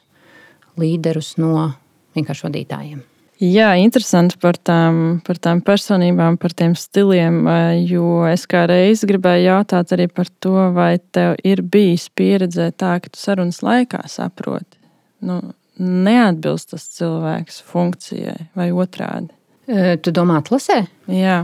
[0.78, 1.72] līderus no
[2.18, 3.06] vienkārši vadītājiem.
[3.38, 7.44] Jā, interesanti par tām, par tām personībām, par tiem stiliem.
[7.86, 12.96] Jo es kā reiz gribēju jautāt arī par to, vai tev ir bijis pieredze tā,
[12.98, 14.82] ka tu sarunas laikā saproti.
[15.22, 15.38] Nu,
[15.80, 19.34] neatbilst tas cilvēks funkcijai vai otrādi.
[19.68, 20.82] Tu domā, atlasē?
[21.12, 21.42] Jā.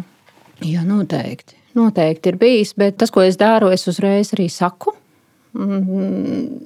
[0.64, 1.58] Jā, noteikti.
[1.76, 4.94] Noteikti ir bijis, bet tas, ko es daru, es uzreiz arī saku.
[5.54, 6.64] Mm,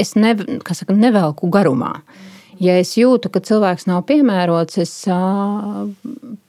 [0.00, 0.34] es ne,
[0.76, 1.94] saka, nevelku garumā.
[2.60, 4.92] Ja es jūtu, ka cilvēks nav piemērots, es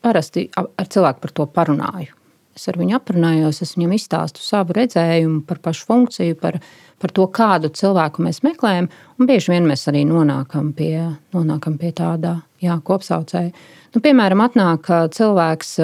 [0.03, 2.17] parasti ar cilvēku par to parunāju.
[2.57, 6.59] Es ar viņu aprunājos, es viņam izstāstu savu redzējumu par pašu funkciju, par,
[7.01, 8.89] par to, kādu cilvēku mēs meklējam.
[9.21, 10.95] Bieži vien mēs arī nonākam pie,
[11.35, 13.51] nonākam pie tāda jā, kopsaucēja.
[13.95, 15.75] Nu, piemēram, atnāk cilvēks,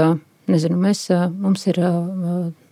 [0.51, 1.81] nezinu, mēs, mums ir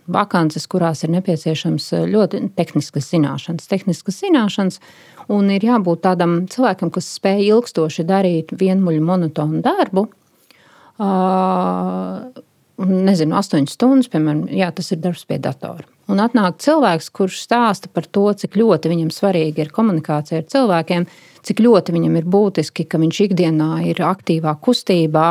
[0.06, 3.66] vakances, kurās ir nepieciešams ļoti tehniskas zināšanas.
[3.70, 4.80] Tehniskas zināšanas
[5.34, 10.06] un ir jābūt tādam cilvēkam, kas spēj ilgstoši darīt vienmuļu monotonu darbu
[12.82, 15.86] nezinu, astoņas stundas, piemēram, jā, tas ir darbs pie datora.
[16.12, 21.06] Un atnāk cilvēks, kurš stāsta par to, cik ļoti viņam svarīgi ir komunikācija ar cilvēkiem,
[21.46, 25.30] cik ļoti viņam ir būtiski, ka viņš ikdienā ir aktīvā kustībā.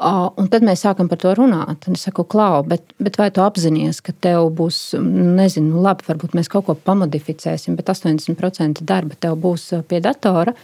[0.00, 1.84] Un tad mēs sākam par to runāt.
[1.86, 6.34] Un es saku, Klau, bet, bet vai tu apzinājies, ka tev būs, nezinu, labi, varbūt
[6.38, 10.56] mēs kaut ko pamodificēsim, bet 80% darba tev būs pie datora.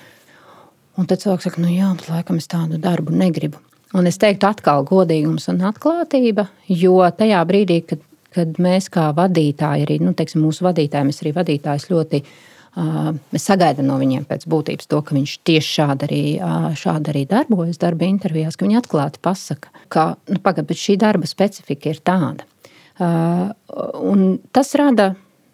[0.96, 3.60] Un tad cilvēks saka, nu jā, bet laikam es tādu darbu negribu.
[3.94, 8.02] Un es teiktu, atkal godīgums un atklātība, jo tajā brīdī, kad,
[8.34, 13.86] kad mēs kā vadītāji, arī nu, teiksim, mūsu vadītāji, mēs arī vadītājs ļoti uh, sagaidām
[13.86, 18.08] no viņiem pēc būtības to, ka viņš tieši šādi arī, uh, šādi arī darbojas darba
[18.10, 22.48] intervijās, ka viņi atklāti pasaka, ka nu, pagaid, šī darba specifika ir tāda.
[22.96, 25.12] Uh, tas rada,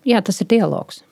[0.08, 1.02] jā, tas ir dialogs.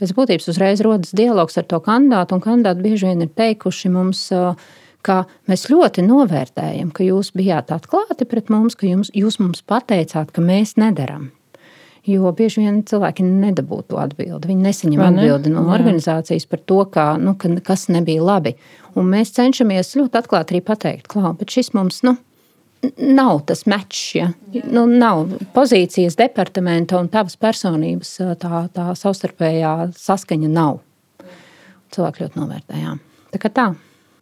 [0.00, 4.24] Pēc būtības uzreiz rodas dialogs ar to kandidātu, un kandidāti bieži vien ir teikuši mums,
[4.32, 4.56] uh,
[5.04, 10.32] ka mēs ļoti novērtējam, ka jūs bijāt atklāti pret mums, ka jums, jūs mums pateicāt,
[10.34, 11.30] ka mēs nedaram.
[12.04, 14.50] Jo bieži vien cilvēki nedabū to atbildi.
[14.50, 15.06] Viņi nesaņem ne?
[15.06, 15.78] atbildi no Jā.
[15.78, 18.52] organizācijas par to, kā, nu, ka, kas nebija labi.
[18.92, 22.18] Un mēs cenšamies ļoti atklāti arī pateikt, ka šis mums nu,
[23.00, 24.02] nav tas mečs.
[24.18, 24.28] Ja?
[24.68, 30.82] Nu, nav pozīcijas departamenta un tavas personības tā, tā savstarpējā saskaņa nav.
[31.96, 33.02] Cilvēki ļoti novērtējām.
[33.32, 33.70] Tā kā tā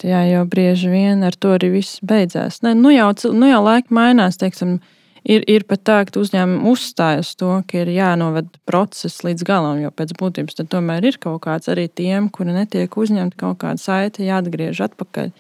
[0.06, 2.60] jā, jo bieži vien ar to arī viss beidzās.
[2.64, 4.78] Ne, nu, jau, nu jau laika mainās, teiksim,
[5.24, 9.80] ir, ir pat tā, ka uzņēmumi uzstāj uz to, ka ir jānoved process līdz galam,
[9.82, 13.82] jo pēc būtības tam tomēr ir kaut kāds arī tiem, kuri netiek uzņemti kaut kāda
[13.82, 15.32] saite, jāatgriež atpakaļ.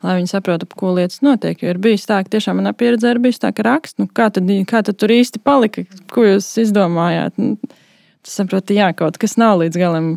[0.00, 1.60] Lai viņi saprotu, ko lietas notiek.
[1.60, 4.30] Jo ir bijis tā, ka tiešām manā pieredzē ir bijis tā, ka raksts, nu, kā,
[4.32, 7.36] tad, kā tad tur īsti palika, ko jūs izdomājāt.
[7.36, 7.58] Nu,
[8.24, 10.08] tas saproti, jā, kaut kas nav līdz galam.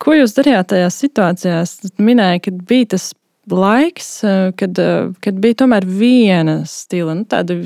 [0.00, 1.72] Ko jūs darījāt tajās situācijās?
[1.98, 3.10] Minēja, ka bija tas
[3.54, 7.14] laiks, eh, kad, eh, kad bija tomēr viena stila.
[7.14, 7.56] Nu, tādi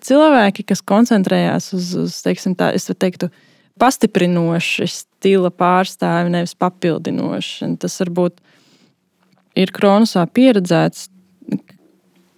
[0.00, 3.30] cilvēki, kas koncentrējās uz, uz teiksim, tā, teiktu,
[3.78, 7.76] pastiprinoši stila pārstāvi, nevis papildinoši.
[7.82, 8.38] Tas varbūt
[9.56, 11.08] ir Kronusā pieredzēts.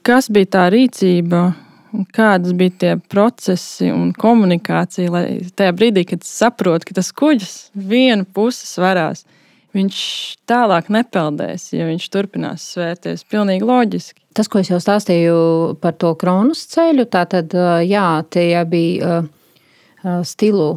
[0.07, 1.55] Kas bija tā rīcība,
[2.17, 5.25] kādas bija tie procesi un komunikācija, lai
[5.57, 9.25] tajā brīdī, kad saprot, ka tas kuģis viena puse svarās,
[9.77, 9.99] viņš
[10.49, 13.27] tālāk nepeldēs, ja viņš turpinās svērties.
[13.31, 14.23] Pilnīgi loģiski.
[14.37, 15.37] Tas, ko es jau stāstīju
[15.81, 17.55] par to kronus ceļu, tā tad,
[17.87, 19.23] jā, tie bija
[20.29, 20.77] stilu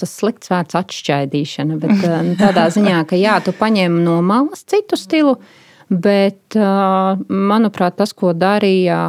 [0.00, 2.04] tas slikts vārds atšķaidīšana, bet
[2.40, 5.36] tādā ziņā, ka jā, tu paņem no malas citu stilu,
[5.90, 9.00] bet manuprāt, tas, ko darīja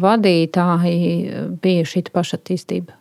[0.00, 1.10] vadītāji,
[1.62, 2.96] bija šī pašattīstība.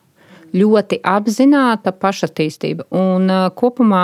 [0.50, 2.88] Ļoti apzināta pašattīstība.
[2.98, 4.04] Un kopumā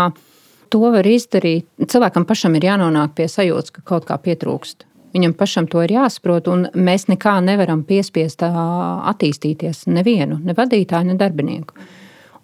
[0.75, 1.67] to var izdarīt.
[1.79, 4.83] Cilvēkam pašam ir jānonāk pie sajūtas, ka kaut kā pietrūkst.
[5.15, 11.15] Viņam pašam to ir jāsaprot, un mēs nekā nevaram piespiest attīstīties nevienu, ne vadītāju, ne
[11.19, 11.77] darbinieku.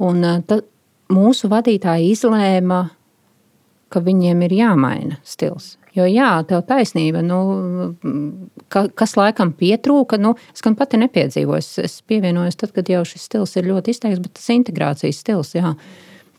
[0.08, 0.64] Un tad
[1.12, 2.80] mūsu vadītāji izlēma,
[3.92, 5.76] ka viņiem ir jāmaina stils.
[5.92, 7.42] Jo, jā, tev taisnība, nu,
[8.72, 11.66] ka, kas laikam pietrūka, nu, es gan pati nepiedzīvoju.
[11.84, 15.74] Es, pievienojos tad, kad jau šis stils ir ļoti izteikts, bet tas integrācijas stils, jā,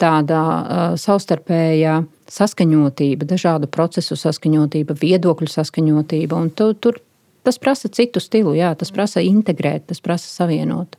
[0.01, 2.03] tāda uh, savstarpējā
[2.33, 6.41] saskaņotība, dažādu procesu saskaņotība, viedokļu saskaņotība.
[6.59, 7.01] Tu, tur
[7.47, 10.97] tas prasa citu stilu, jā, tas prasa integrēt, tas prasa savienot.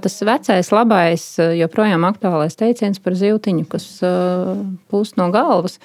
[0.00, 1.24] Tas vecais, labais,
[1.58, 4.54] joprojām aktuālais teiciens par zīltiņu, kas uh,
[4.92, 5.78] pūst no galvas.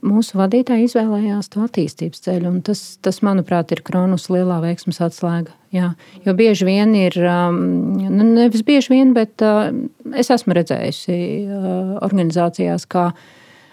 [0.00, 5.59] Mūsu vadītāji izvēlējās to attīstības ceļu, un tas, tas manuprāt, ir kronus lielā veiksmes atslēga.
[5.70, 5.92] Jā.
[6.24, 7.60] Jo bieži vien ir, um,
[8.02, 9.70] nu, nevis bieži vien, bet uh,
[10.18, 13.10] es esmu redzējusi uh, organizācijās, kā,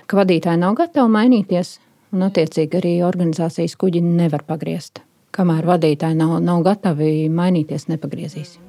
[0.05, 1.79] ka vadītāji nav gatavi mainīties,
[2.13, 5.01] un attiecīgi arī organizācijas kuģi nevar pagriezt.
[5.33, 8.59] Kamēr vadītāji nav, nav gatavi mainīties, nepagriezīs.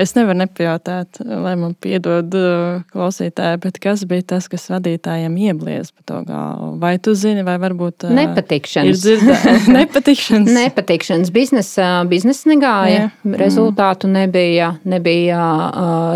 [0.00, 5.92] Es nevaru nepajautāt, lai man piedod uh, klausītāji, bet kas bija tas, kas vadītājiem ieblies
[5.92, 6.70] pa to galvu?
[6.80, 9.04] Vai tu zini, vai varbūt uh, nepatikšanas?
[9.78, 10.52] nepatikšanas.
[10.56, 11.32] nepatikšanas.
[11.34, 13.34] Biznesa, biznesa negāja, Jā.
[13.42, 15.42] rezultātu nebija, nebija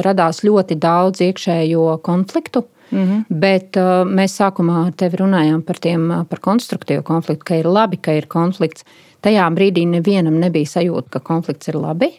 [0.07, 2.65] radās ļoti daudz iekšējo konfliktu.
[2.91, 3.23] Mm -hmm.
[3.29, 7.97] Bet uh, mēs sākumā ar tevi runājām par, tiem, par konstruktīvu konfliktu, ka ir labi,
[7.97, 8.85] ka ir konflikts.
[9.25, 12.13] Tajā brīdī nevienam nebija sajūta, ka konflikts ir labi.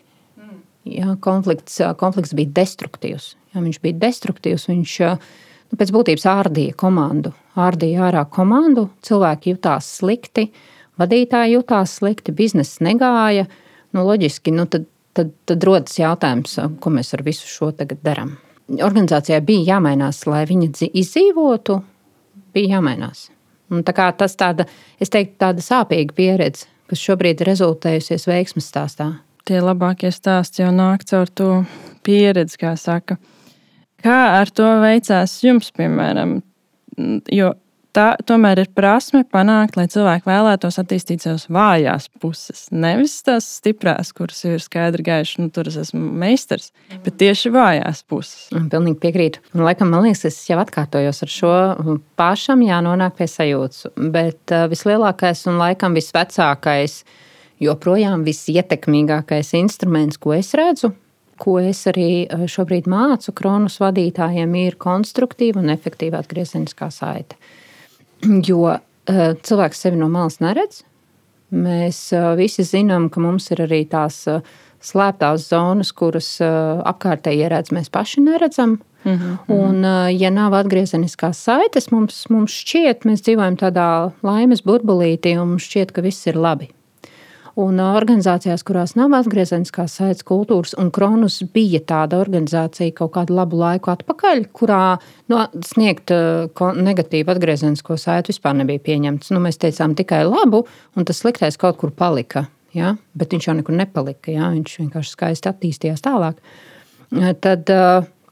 [0.86, 3.32] Ja, konflikts, konflikts bija destruktīvs.
[3.56, 4.68] Ja, viņš bija destruktīvs.
[4.70, 7.34] Viņš nu, pēc būtības ārdīja komandu.
[7.58, 10.52] Ārdīja ārā komandu, cilvēki jutās slikti,
[11.02, 13.48] vadītāji jutās slikti, biznesa negāja.
[13.96, 14.86] Nu, loģiski, nu, tad,
[15.18, 18.36] tad, tad rodas jautājums, ko mēs ar visu šo tagad darām.
[18.70, 21.80] Organizācijai bija jāmainās, lai viņa izdzīvotu,
[22.54, 23.30] bija jāmainās.
[23.74, 24.68] Un tā kā tas tāda,
[25.02, 30.72] es teiktu, tāda sāpīga pieredze, kas šobrīd ir rezultējusies veiksmes stāstā tie labākie stāsti jau
[30.76, 31.52] nāk caur to
[32.06, 33.20] pieredzi, kā saka.
[34.06, 36.40] Kā ar to veicās jums, piemēram?
[37.34, 37.54] Jo
[37.96, 42.66] tā tomēr ir prasme panākt, lai cilvēki vēlētos attīstīt savas vājās puses.
[42.76, 46.72] Nevis tās stiprās, kuras ir skaidri gaišas, nu, tur es esmu meistars,
[47.06, 48.48] bet tieši vājās puses.
[48.52, 49.44] Pilnīgi piekrītu.
[49.56, 51.54] Un, laikam, man liekas, es jau atkārtojos ar šo
[52.20, 53.88] pašam jānonāk pie sajūtas.
[53.96, 57.24] Bet uh, vislielākais un laikam visvecākais ir
[57.66, 60.94] joprojām visietekmīgākais instruments, ko es redzu,
[61.42, 67.38] ko es arī eh, šobrīd mācu kronus vadītājiem, ir konstruktīva un efektīva atgriezeniskā saite.
[68.24, 70.84] Jo eh, cilvēks sevi no malas neredz.
[71.56, 74.24] Mēs eh, visi zinām, ka mums ir arī tās
[74.86, 78.78] slēptās zonas, kuras apkārtēji redz, mēs paši neredzam.
[79.06, 79.54] Mm -hmm.
[79.54, 79.86] Un,
[80.18, 85.92] ja nav atgriezeniskās saites, mums, mums šķiet, mēs dzīvojam tādā laimes burbulītī, un mums šķiet,
[85.92, 86.70] ka viss ir labi.
[87.56, 93.56] Un organizācijās, kurās nav atgriezeniskās saites kultūras, un Kronus bija tāda organizācija kaut kādu labu
[93.62, 94.98] laiku atpakaļ, kurā
[95.32, 99.32] nu, sniegt negatīvu atgriezenisko saiti vispār nebija pieņemts.
[99.32, 100.66] Nu, mēs teicām tikai labu,
[101.00, 102.44] un tas sliktais kaut kur palika.
[102.76, 102.98] Ja?
[103.16, 104.34] Bet viņš jau nekur nepalika.
[104.36, 104.52] Ja?
[104.52, 106.44] Viņš vienkārši skaisti attīstījās tālāk.
[107.40, 107.72] Tad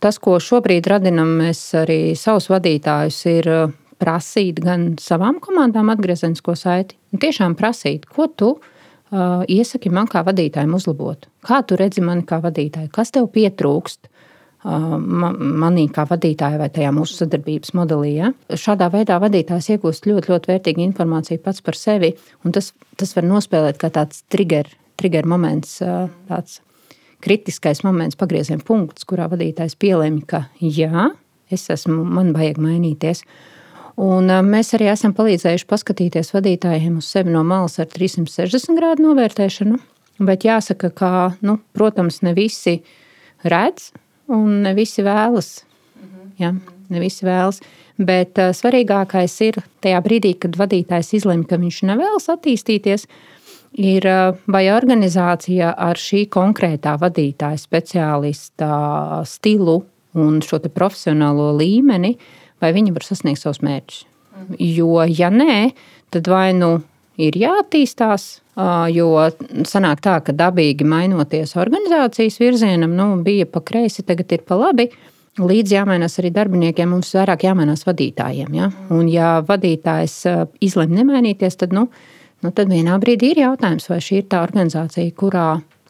[0.04, 3.50] tas, ko šobrīd radinam, mēs arī savus vadītājus ir
[4.04, 8.70] prasīt gan savām komandām atgriezenisko saiti, tiešām prasīt, ko tu Uh,
[9.14, 11.28] iesaki man kā vadītājam uzlabot.
[11.46, 12.92] Kā tu redzi mani kā vadītāju?
[12.94, 14.10] Kas tev pietrūkst?
[14.64, 18.14] Uh, manī kā vadītājai vai tajā mūsu sadarbības modelī.
[18.16, 18.30] Ja?
[18.48, 22.14] Šādā veidā vadītājs iegūst ļoti, ļoti vērtīgu informāciju pats par sevi,
[22.56, 26.62] tas, tas var nospēlēt kā tāds trigger, trigger moments, uh, tāds
[27.24, 31.10] kritiskais moments, pagrieziena punkts, kurā vadītājs pielēma, ka jā,
[31.52, 33.28] es esmu, man vajag mainīties.
[33.28, 33.53] Uh,
[34.02, 39.78] Un mēs arī esam palīdzējuši paskatīties vadītājiem uz sevi no malas ar 360 grādu novērtēšanu.
[40.24, 41.12] Bet jāsaka, ka,
[41.46, 42.80] nu, protams, ne visi
[43.46, 43.92] redz
[44.34, 45.60] un ne visi vēlas.
[46.42, 46.56] Ja?
[46.94, 47.62] ne visi vēlas.
[48.02, 53.08] Bet uh, svarīgākais ir tajā brīdī, kad vadītājs izlemj, ka viņš nevēlas attīstīties,
[53.82, 58.72] ir uh, vai organizācija ar šī konkrētā vadītāja speciālista
[59.30, 59.82] stilu
[60.18, 62.16] un šo profesionālo līmeni,
[62.64, 64.02] vai viņi var sasniegt savus mērķus.
[64.58, 65.74] Jo, ja nē,
[66.14, 66.78] tad vai nu
[67.22, 68.28] ir jāattīstās,
[68.94, 69.10] jo
[69.70, 74.90] sanāk tā, ka dabīgi mainoties organizācijas virzienam, nu, bija pa kreisi, tagad ir pa labi.
[75.42, 78.52] Līdz jāmainās arī darbiniekiem, mums vairāk jāmainās vadītājiem.
[78.54, 78.68] Ja?
[78.94, 80.20] Un, ja vadītājs
[80.62, 81.88] izlemj nemainīties, tad, nu,
[82.46, 85.48] nu, tad vienā brīdī ir jautājums, vai šī ir tā organizācija, kurā,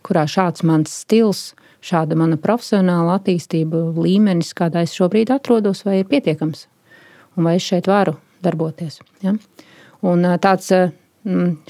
[0.07, 1.49] kurā šāds mans stils,
[1.83, 6.67] šāda mana profesionāla attīstība līmenis, kādā es šobrīd atrodos, vai ir pietiekams,
[7.37, 9.01] un vai es šeit varu darboties.
[9.23, 9.35] Ja?
[10.03, 10.71] Un tāds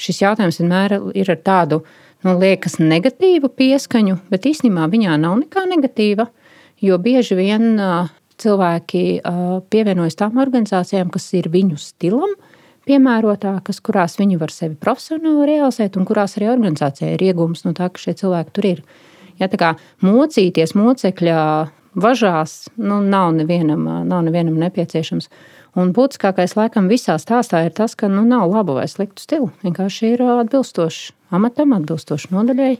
[0.01, 1.83] šis jautājums vienmēr ir ar tādu,
[2.25, 6.29] nu, liekas, negatīvu pieskaņu, bet īstenībā viņā nav nekā negatīva.
[6.83, 7.77] Jo bieži vien
[8.41, 9.03] cilvēki
[9.71, 12.33] pievienojas tām organizācijām, kas ir viņu stilam,
[12.89, 17.87] piemērotākas, kurās viņi var sevi profesionāli realizēt, un kurās arī organizācijai ir iegūms no tā,
[17.93, 18.83] ka šie cilvēki tur ir.
[19.41, 19.71] Ja, tā kā
[20.05, 21.39] mocīties mocekļa
[21.95, 25.29] važās, nu, nav, nevienam, nav nevienam nepieciešams.
[25.79, 29.49] Un būtiskākais laikam visā stāstā ir tas, ka nu, nav labu vai sliktu stilu.
[29.65, 32.73] Vienkārši ir atbilstoši amatam, atbilstoši nodaļai,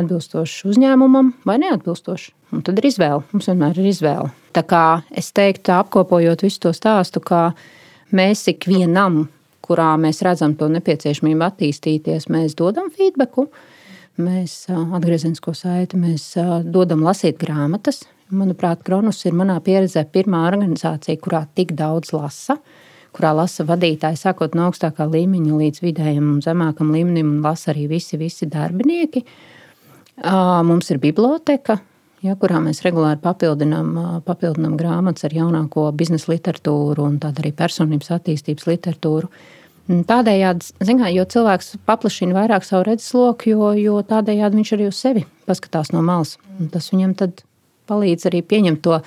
[0.00, 2.32] atbilstoši uzņēmumam vai neatbilstoši.
[2.56, 3.20] Un tad ir izvēle.
[3.34, 4.30] Mums vienmēr ir izvēle.
[4.56, 7.50] Tā kā es teiktu, apkopojot visu to stāstu, ka
[8.16, 9.26] mēs ikvienam,
[9.64, 13.50] kurā mēs redzam to nepieciešamību attīstīties, mēs dodam feedbacku.
[14.18, 16.32] Mēs atgriezenisko saiti, mēs
[16.66, 22.58] dodam lasīt grāmatas, Manuprāt, Kronus ir manā pieredzē pirmā organizācija, kurā tik daudz lasa,
[23.16, 27.86] kurā lasa vadītāji, sākot no augstākā līmeņa līdz vidējam un zemākam līmenim, un lasa arī
[27.88, 29.22] visi, visi darbinieki.
[30.68, 31.78] Mums ir biblioteka,
[32.26, 33.94] ja, kurā mēs regulāri papildinām,
[34.28, 39.32] papildinām grāmatas ar jaunāko biznesa literatūru un arī personības attīstības literatūru.
[39.88, 45.24] Tādējādi, zināt, jo cilvēks paplašina vairāk savu redzesloku, jo, jo tādējādi viņš arī uz sevi
[45.48, 46.36] paskatās no malas.
[46.74, 47.40] Tas viņam tad
[47.88, 48.98] palīdz arī pieņemt to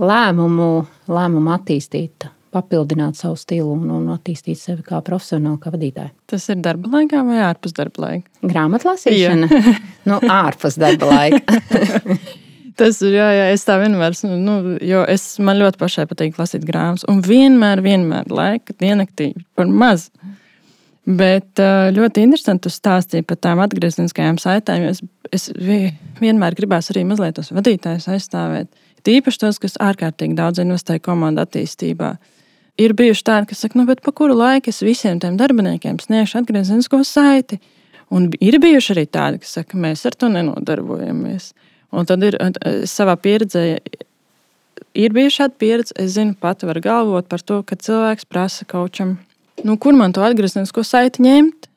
[0.00, 0.70] lēmumu,
[1.12, 6.14] lēmumu attīstīt, papildināt savu stilu un, un attīstīt sevi kā profesionāli, kā vadītāju.
[6.32, 8.48] Tas ir darba laikā vai ārpus darba laika?
[8.48, 9.62] Grāmatlasīšana.
[10.08, 11.60] nu, ārpus darba laika.
[12.78, 14.54] Tas ir, jā, jā, es tā vienmēr, nu,
[14.86, 20.08] jo es, man ļoti pašai patīk lasīt grāmatas, un vienmēr, vienmēr laika diennaktī par maz.
[21.02, 24.84] Bet ļoti interesanti jūs stāstījāt par tām atgriezniskajām saitēm.
[24.86, 25.00] Es,
[25.34, 28.70] es vienmēr gribēju arī mazliet tos vadītājus aizstāvēt.
[29.02, 32.12] Tīpaši tos, kas ārkārtīgi daudz investē komandu attīstībā.
[32.80, 37.02] Ir bijuši tādi, kas saka, nu, pa kuru laiku es visiem tiem darbiniekiem sniegšu atgrieznisko
[37.04, 37.58] saiti.
[38.12, 41.50] Un ir bijuši arī tādi, kas saka, mēs ar to nenodarbojamies.
[41.92, 42.38] Un tad ir
[42.88, 43.64] savā pieredzē,
[44.96, 45.96] ir bijusi šāda pieredze.
[46.00, 49.18] Es zinu, pati var galvot par to, ka cilvēks prasa kaučam
[49.64, 51.68] nu, kur man to atgrieznisko saiti ņemt?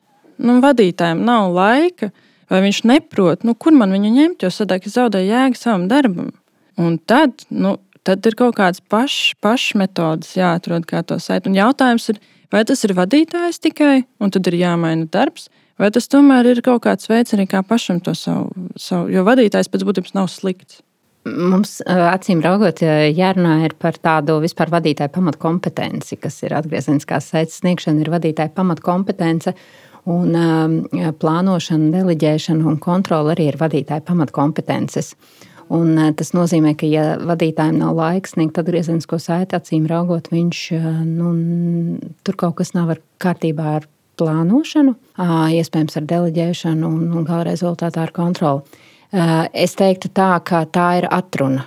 [0.42, 2.10] Nu, vadītājiem nav laika,
[2.52, 6.32] vai viņš neprot, nu, kur man viņu ņemt, jo sadāk zaudēju jēgu savam darbam.
[6.80, 11.48] Un tad, nu, tad ir kaut kādas pašas paš metodas jāatrod, kā to saiti.
[11.50, 12.20] Un jautājums ir,
[12.52, 15.56] vai tas ir vadītājs tikai, un tad ir jāmaina darbs, vai
[15.92, 19.84] tas tomēr ir kaut kāds veids arī kā pašam to savu, savu jo vadītājs pēc
[19.88, 20.80] būtības nav slikts.
[21.26, 28.12] Mums, acīm raugot, jārunā par tādu vispār vadītāju pamatkompetenci, kas ir atgriezeniskās saites sniegšana, ir
[28.14, 29.56] vadītāja pamatkompetence.
[30.06, 30.30] Un
[31.18, 35.16] plānošana, deleģēšana un kontrole arī ir vadītāja pamatkompetences.
[35.74, 40.60] Un tas nozīmē, ka, ja vadītājiem nav laiks sniegt atgriezenisko saiti, acīm raugot, viņš
[41.08, 41.32] nu,
[42.22, 43.90] tur kaut kas nav kārtībā ar
[44.20, 44.96] plānošanu,
[45.60, 48.82] iespējams ar deleģēšanu un, un gala rezultātā ar kontroli.
[49.52, 51.66] Es teiktu tā, ka tā ir atruna.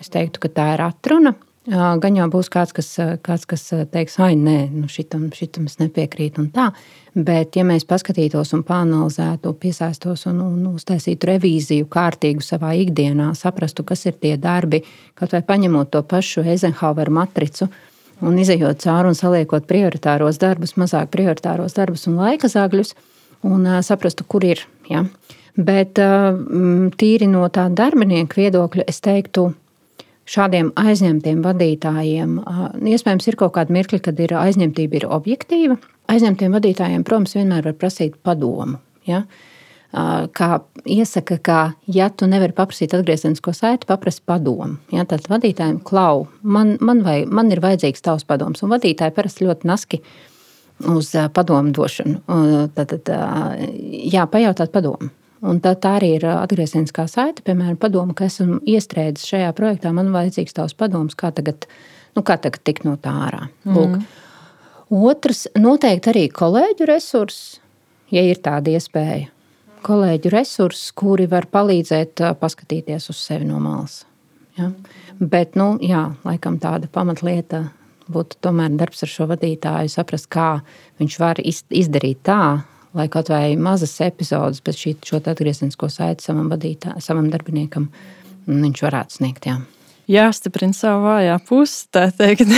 [0.00, 1.34] Es teiktu, ka tā ir atruna.
[1.68, 6.46] Gan jau būs kāds, kas, kāds, kas teiks, ah, nē, nu šitam, šitam es nepiekrītu.
[7.12, 13.84] Bet, ja mēs paskatītos un panelizētu, piesaistos un, un uztaisītu revīziju kārtīgu savā ikdienā, saprastu,
[13.84, 14.80] kas ir tie darbi,
[15.18, 17.68] kaut vai paņemot to pašu Eizenhower matricu
[18.24, 22.94] un izējot cauri un saliekot prioritāros darbus, mazāk prioritāros darbus un laika zagļus,
[23.46, 24.64] un saprastu, kur ir.
[24.90, 25.04] Ja?
[25.58, 29.48] Bet tīri no tā darbinieku viedokļa, es teiktu,
[30.28, 32.38] šādiem aizņemtiem vadītājiem
[32.92, 35.78] iespējams ir kaut kāda mirkļa, kad ir aizņemtība ir objektīva.
[36.08, 38.78] Aizņemtiem vadītājiem, protams, vienmēr var prasīt padomu.
[39.08, 39.24] Ja?
[39.88, 40.48] Kā
[40.84, 41.58] iesaka, ka,
[41.88, 44.76] ja tu nevari paprasīt atgriezenisko saiti, paprasti padomu.
[44.92, 45.06] Ja?
[45.08, 48.60] Tad vadītājiem klau, man, man, vai, man ir vajadzīgs tavs padoms.
[48.62, 50.02] Un vadītāji parasti ļoti naski
[50.92, 52.20] uz padomu došanu.
[52.76, 53.12] Tad, tad
[53.88, 55.08] jā, pajautāt padomu.
[55.48, 57.44] Un tā, tā arī ir atgriezeniskā saite.
[57.46, 61.64] Piemēram, padomu, ka esmu iestrēdzis šajā projektā, man vajadzīgs tavs padoms, kā tagad
[62.18, 63.44] Nu, kā tagad tikt no tā ārā?
[63.68, 63.94] Lūk.
[63.94, 65.02] Mm.
[65.06, 67.60] Otrs, noteikti arī kolēģu resursi,
[68.10, 69.28] ja ir tāda iespēja.
[69.84, 74.02] Kolēģu resursi, kuri var palīdzēt paskatīties uz sevi no malas.
[74.58, 74.72] Ja?
[75.18, 77.68] Bet, nu, jā, laikam tāda pamatlieta
[78.10, 80.60] būtu tomēr darbs ar šo vadītāju, saprast, kā
[81.00, 82.42] viņš var izdarīt tā,
[82.96, 87.90] lai kaut vai mazas epizodes pēc šī atgriezenisko saiti savam vadītājam, savam darbiniekam,
[88.48, 89.50] viņš varētu sniegt.
[89.50, 89.60] Jā
[90.08, 92.50] jāstiprina savu vājā pusi, tā teikt,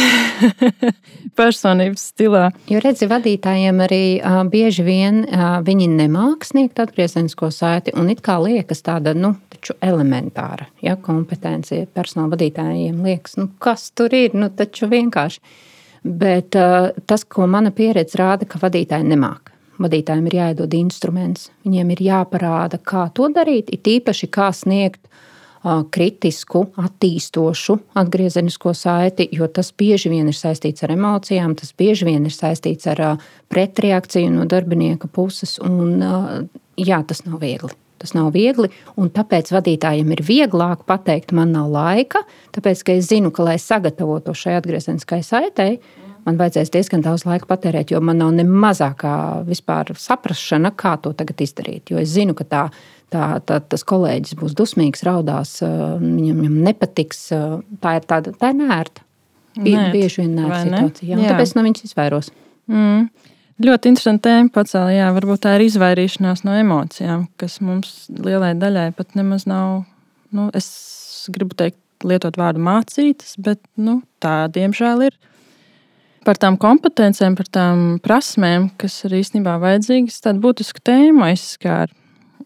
[1.39, 2.47] personības stilā.
[2.71, 8.23] Jo redzi, vadītājiem arī uh, bieži vien uh, viņi nemāk sniegt atgriezenisko saiti, un it
[8.27, 14.37] kā liekas tāda, nu, taču elementāra ja, kompetence personāla vadītājiem liekas, nu, kas tur ir,
[14.39, 15.43] nu, taču vienkārši.
[16.01, 19.51] Bet uh, tas, ko mana pieredze rāda, ka vadītāji nemāk.
[19.81, 25.07] Vadītājiem ir jāiedod instruments, viņiem ir jāparāda, kā to darīt, it īpaši kā sniegt
[25.93, 32.25] kritisku, attīstošu atgriezenisko saiti, jo tas bieži vien ir saistīts ar emocijām, tas bieži vien
[32.25, 33.03] ir saistīts ar
[33.53, 35.59] pretreakciju no darbinieka puses.
[35.61, 36.01] Un,
[36.81, 37.73] jā, tas nav viegli.
[38.01, 42.23] Tas nav viegli, un tāpēc vadītājiem ir vieglāk pateikt, man nav laika,
[42.57, 45.75] tāpēc, ka es zinu, ka, lai sagatavotu šai atgriezeniskai saitei,
[46.31, 49.15] man vajadzēs diezgan daudz laika patērēt, jo man nav ne mazākā
[49.49, 51.91] vispār saprašana, kā to tagad izdarīt.
[51.93, 52.63] Jo es zinu, ka tā,
[53.13, 57.27] tā, tā, tas kolēģis būs dusmīgs, raudās, viņam, viņam nepatiks.
[57.83, 59.07] Tā ir tāda tā ir nērta.
[59.59, 59.91] Nērt.
[59.93, 61.11] Bieži vien nērta situācija.
[61.11, 61.35] Jā, jā.
[61.35, 62.31] Tāpēc no viņas izvairos.
[62.71, 63.09] Mm.
[63.61, 64.93] Ļoti interesanti tēma pacēlā.
[64.95, 69.83] Jā, varbūt tā ir izvairīšanās no emocijām, kas mums lielai daļai pat nemaz nav.
[70.33, 70.71] Nu, es
[71.35, 75.19] gribu teikt, lietot vārdu mācītas, bet nu, tā diemžēl ir
[76.27, 81.93] par tām kompetencijām, par tām prasmēm, kas ir īstenībā vajadzīgas, tādu būtisku tēmu aizskāra.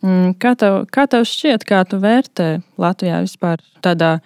[0.05, 2.49] Mm, kā tev, kā tev šķiet, kā tu vērtē
[2.81, 4.19] Latvijā vispār tādā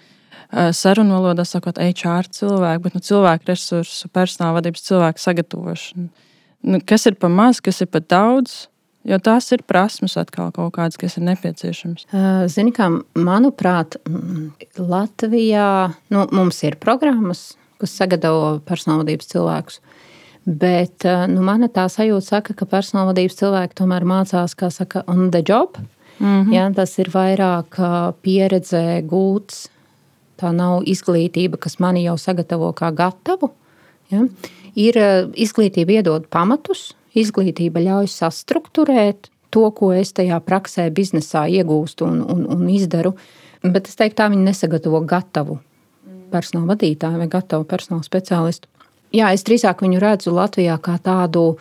[0.48, 6.08] sarunu valodā, sakot, HR cilvēku, bet nu, cilvēku resursu, personāla vadības cilvēku sagatavošanu?
[6.68, 8.66] Nu, kas ir par maz, kas ir par daudz?
[9.08, 12.08] Jo tās ir prasmes atkal kaut kādas, kas ir nepieciešamas.
[12.52, 13.96] Zini, kā manuprāt,
[14.76, 15.68] Latvijā
[16.12, 19.80] nu, mums ir programmas, kas sagatavo personālvadības cilvēkus.
[20.48, 25.30] Bet eh, nu, mana tā sajūta saka, ka personālvadības cilvēki tomēr mācās, kā saka, on
[25.30, 25.76] the job.
[26.18, 26.52] Mm -hmm.
[26.54, 29.68] ja, tas ir vairāk eh, pieredze gūts.
[30.38, 33.50] Tā nav izglītība, kas mani jau sagatavo kā gatavu.
[34.10, 34.26] Ja.
[34.74, 42.04] Ir eh, izglītība iedod pamatus, izglītība ļauj sastruktūrēt to, ko es tajā praksē, biznesā iegūstu
[42.04, 43.14] un, un, un izdaru.
[43.62, 45.58] Bet es teiktu, tā viņi nesagatavo gatavu
[46.32, 48.68] personāla vadītāju vai gatavu personāla speciālistu.
[49.14, 51.54] Jā, es drīzāk viņu redzu Latvijā kā tādu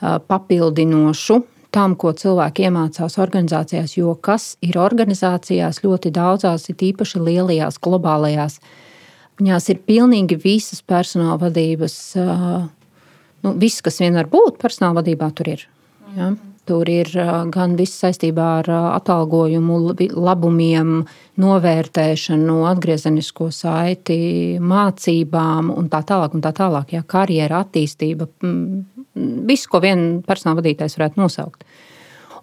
[0.00, 1.42] papildinošu
[1.76, 8.58] tam, ko cilvēki iemācās organizācijās, jo kas ir organizācijās ļoti daudzās, ir īpaši lielajās, globālajās.
[9.36, 15.52] Viņās ir pilnīgi visas personāla vadības, nu, viss, kas vien var būt personāla vadībā, tur
[15.52, 15.66] ir.
[16.16, 16.32] Ja?
[16.66, 17.06] Tur ir
[17.54, 19.76] gan viss saistībā ar atalgojumu,
[20.18, 21.04] labumiem,
[21.38, 24.18] novērtēšanu, atgriezenisko saiti,
[24.58, 26.34] mācībām un tā tālāk.
[26.34, 28.26] Un tā tālāk ja, karjera attīstība,
[29.14, 31.62] viss, ko viens personāla vadītājs varētu nosaukt.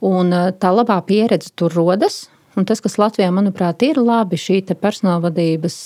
[0.04, 2.28] Un tā labā pieredze tur rodas.
[2.56, 5.78] Un tas, kas Latvijā, manuprāt, ir labi, šī personāla vadības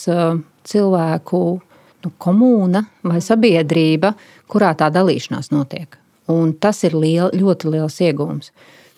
[0.68, 1.46] cilvēku
[2.04, 4.14] nu, komūna vai sabiedrība,
[4.52, 5.98] kurā tā dalīšanās notiek.
[6.32, 8.52] Un tas ir liel, ļoti liels iegūms.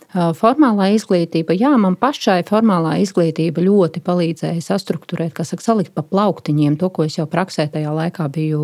[0.10, 6.80] Formālā izglītība, jā, man pašai formālā izglītība ļoti palīdzēja sastruktūrēt, kā saka, salikt pa plauktiņiem
[6.82, 8.64] to, ko es jau praksē tajā laikā biju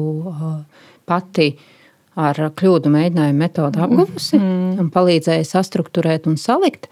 [1.05, 1.51] pati
[2.18, 4.80] ar kļūdu mēģinājumu metodu apguvusi mm.
[4.82, 6.89] un palīdzēja sastruktūrēt un salikt.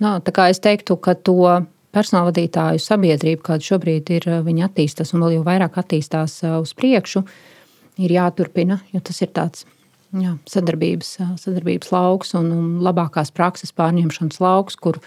[0.00, 5.12] Nā, tā kā es teiktu, ka to personāla vadītāju sabiedrību, kāda šobrīd ir, viņi attīstās
[5.12, 7.26] un vēl jau vairāk attīstās uz priekšu,
[8.00, 9.66] ir jāturpina, jo tas ir tāds
[10.12, 14.98] jā, sadarbības, sadarbības lauks un, un labākās prakses pārņemšanas lauks, kur,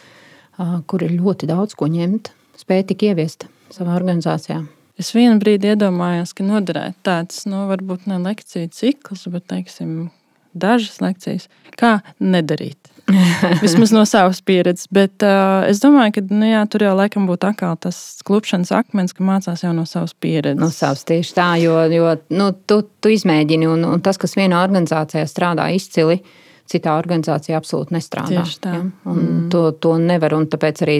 [0.89, 4.64] kur ir ļoti daudz ko ņemt, spēj tik ieviest savā organizācijā.
[4.95, 10.10] Es vienu brīdi iedomājos, ka noderētu tāds, nu, varbūt ne lekciju cikls, bet, teiksim,
[10.56, 12.95] dažas lekcijas, kā nedarīt.
[13.64, 14.88] Vismaz no savas pieredzes.
[14.93, 17.51] Bet uh, es domāju, ka nu, jā, tur jau laikam būtu
[17.84, 20.62] tas klupšanas akmens, ka mācās jau no savas pieredzes.
[20.62, 24.64] No savas tieši tā, jo, jo nu, tu, tu izmēģini, un, un tas, kas vienā
[24.66, 26.22] organizācijā strādā izcili,
[26.70, 28.41] citā organizācijā absolūti nestrādā.
[28.41, 28.74] Tieši tā.
[28.80, 28.84] Ja?
[29.06, 29.47] Mm.
[29.53, 30.97] to, to nevar, un tāpēc arī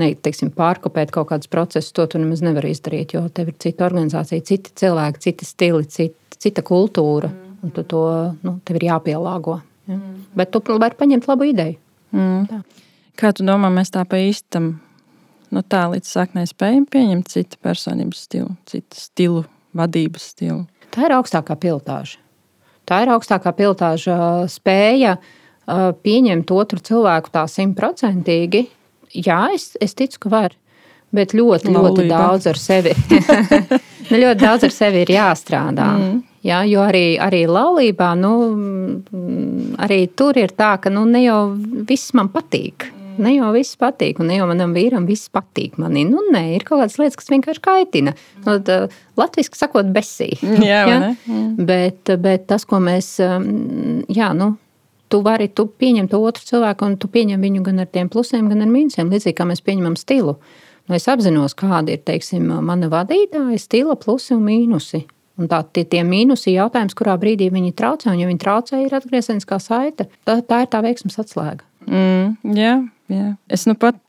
[0.00, 3.88] ne, teiksim, pārkopēt kaut kādus procesus, to tu nemaz nevari izdarīt, jo tev ir cita
[3.88, 7.32] organizācija, citi cilvēki, citi stili, cita, cita kultūra.
[7.32, 7.42] Mm.
[7.64, 8.02] Un tu to
[8.44, 9.56] nu, tev ir jāpielāgo.
[9.86, 9.96] Ja?
[9.96, 10.24] Mm.
[10.36, 11.78] Bet tu vari paņemt labu ideju.
[12.16, 12.46] Mm.
[12.50, 12.60] Tā.
[13.16, 14.74] Kā tu domā, mēs tā pa īstam,
[15.54, 19.44] nu tā līdz saknē spējam pieņemt citu personības stilu, citu stilu
[19.76, 20.64] vadības stilu?
[20.92, 22.20] Tā ir augstākā pilotāža.
[22.86, 24.18] Tā ir augstākā pilotāža
[24.50, 25.16] spēja
[25.66, 28.62] pieņemt otru cilvēku tā simtprocentīgi.
[29.16, 30.54] Jā, es, es ticu, ka var.
[31.14, 31.88] Bet ļoti, Laulība.
[31.88, 32.92] ļoti daudz ar sevi.
[34.10, 35.88] nu, ļoti daudz ar sevi ir jāstrādā.
[35.98, 36.22] Mm.
[36.46, 38.32] Ja, jo arī, arī laulībā, nu,
[39.82, 41.40] arī tur ir tā, ka nu, ne jau
[41.88, 42.92] viss man patīk.
[43.16, 45.78] Ne jau viss patīk, un ne jau manam vīram viss patīk.
[45.80, 46.04] Manī.
[46.08, 48.12] Nu, nē, ir kaut kādas lietas, kas vienkārši kaitina.
[48.44, 48.58] Nu,
[49.16, 50.34] Latvijas sakot, besī.
[50.70, 50.98] Jā, ja?
[51.14, 51.48] mm.
[51.66, 54.52] bet, bet tas, ko mēs, jā, nu,
[55.08, 58.62] tu vari tu pieņemt otru cilvēku, un tu pieņem viņu gan ar tiem plusiem, gan
[58.66, 60.36] ar mīnusiem, līdzīgi kā mēs pieņemam stilu.
[60.86, 65.06] Nu, es apzinos, kāda ir teiksim, mana vadītāja stila plusi un mīnusi.
[65.36, 68.08] Un tā, tie, tie mīnusi ir jautājums, kurā brīdī viņi traucē.
[68.12, 70.08] Un, ja viņi traucē, ir atgriezeniskā saite.
[70.24, 71.66] Tā, tā ir tā veiksmes atslēga.
[71.86, 72.76] Mm, jā,
[73.12, 73.26] jā.
[73.52, 74.00] Es nu pat,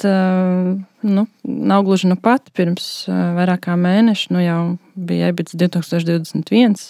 [1.04, 4.62] nu, nav gluži nu pat, pirms vairāk kā mēneša, nu jau
[4.96, 6.88] bija EBITS 2021.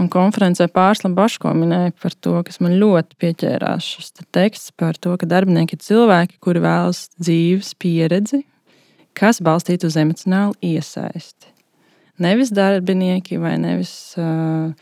[0.00, 3.90] Un konferencē Pārslam Baško minēja par to, kas man ļoti pieķērās.
[3.94, 8.42] Šis te teksts par to, ka darbinieki ir cilvēki, kuri vēlas dzīves pieredzi,
[9.12, 11.52] kas balstīta uz emocionālu iesaisti
[12.20, 14.72] nevis darbinieki vai nevis uh,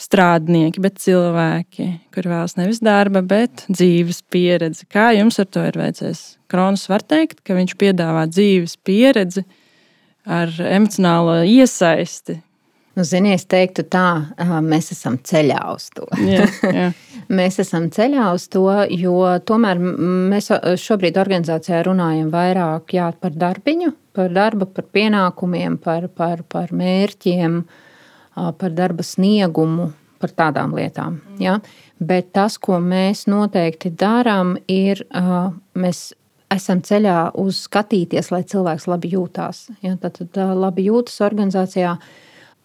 [0.00, 4.88] strādnieki, bet cilvēki, kur vēlas nevis darba, bet dzīves pieredzi.
[4.90, 6.24] Kā jums ar to ir veicies?
[6.50, 9.44] Kronis var teikt, ka viņš piedāvā dzīves pieredzi
[10.24, 12.40] ar emocionālo iesaisti.
[12.94, 14.06] Nu, zini, es teiktu tā,
[14.62, 16.06] mēs esam ceļā uz to.
[16.22, 16.90] jā, jā.
[17.32, 19.16] mēs esam ceļā uz to, jo
[19.46, 20.50] tomēr mēs
[20.80, 27.62] šobrīd organizācijā runājam vairāk jā, par darbiņu, par darba, par pienākumiem, par, par, par mērķiem,
[28.34, 31.20] par darba sniegumu, par tādām lietām.
[31.42, 31.58] Ja?
[32.00, 35.04] Bet tas, ko mēs noteikti darām, ir
[35.78, 36.06] mēs
[36.54, 39.68] esam ceļā uz skatīties, lai cilvēks labi jūtās.
[39.84, 39.96] Ja?
[40.00, 41.96] Tad, tad labi jūtas organizācijā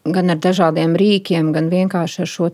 [0.09, 2.49] gan ar dažādiem rīkiem, gan vienkārši ar šo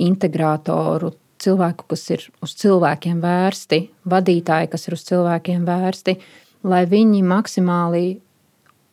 [0.00, 6.16] integratoru cilvēku, kas ir uz cilvēkiem vērsti, vadītāji, kas ir uz cilvēkiem vērsti,
[6.68, 8.04] lai viņi maksimāli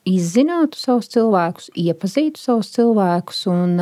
[0.07, 3.43] izzinātu savus cilvēkus, iepazītu savus cilvēkus.
[3.51, 3.75] Un,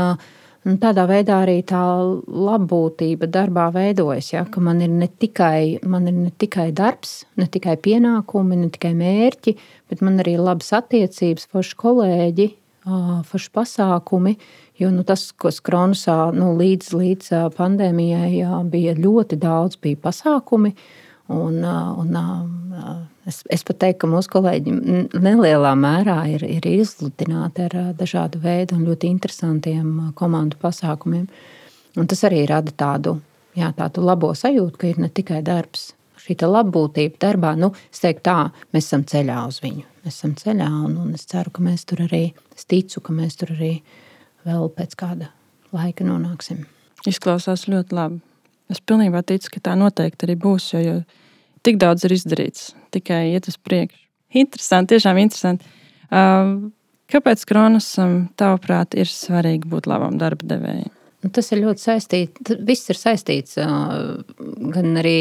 [0.65, 1.83] un tādā veidā arī tā
[2.25, 4.31] labbūtība darbā veidojas.
[4.33, 9.57] Ja, man, ir tikai, man ir ne tikai darbs, ne tikai pienākumi, ne tikai mērķi,
[9.91, 12.49] bet man arī labas attiecības, forši kolēģi,
[12.85, 14.35] forši pasākumi.
[14.79, 20.75] Jo nu, tas, kas Kronusā nu, līdz, līdz pandēmijai jā, bija ļoti daudz, bija pasākumi.
[21.31, 22.17] Un, un,
[23.25, 24.73] es, es pat teiktu, ka mūsu kolēģi
[25.17, 31.25] nelielā mērā ir, ir izsludināti ar dažādu veidu un ļoti interesantiem komandu pasākumiem.
[31.95, 33.17] Un tas arī rada tādu,
[33.57, 35.93] jā, tādu labo sajūtu, ka ir ne tikai darbs.
[36.25, 38.37] Šī labbūtība darbā, nu, es teiktu, tā,
[38.73, 39.83] mēs esam ceļā uz viņu.
[40.05, 42.23] Mēs esam ceļā, un, un es ceru, ka mēs tur arī,
[42.57, 43.75] es ticu, ka mēs tur arī
[44.45, 45.29] vēl pēc kāda
[45.75, 46.63] laika nonāksim.
[47.05, 48.23] Izklausās ļoti labi.
[48.73, 50.95] Es pilnībā ticu, ka tā noteikti arī būs, jo, jo
[51.65, 54.01] tik daudz ir izdarīts, tikai iet uz priekšu.
[54.41, 55.69] Interesanti, tiešām interesanti.
[56.09, 56.71] Uh,
[57.13, 60.89] kāpēc Kronasam, tavuprāt, ir svarīgi būt labam darba devējam?
[61.21, 62.55] Nu, tas ir ļoti saistīts.
[62.65, 64.25] Viss ir saistīts uh,
[64.73, 65.19] gan arī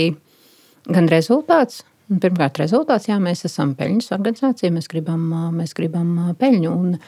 [0.90, 1.82] gan rezultāts.
[2.04, 5.22] Pirmkārt, rezultāts, jā, mēs esam peļņas organizācija, mēs gribam,
[5.56, 6.72] mēs gribam peļņu.
[6.72, 6.98] Un,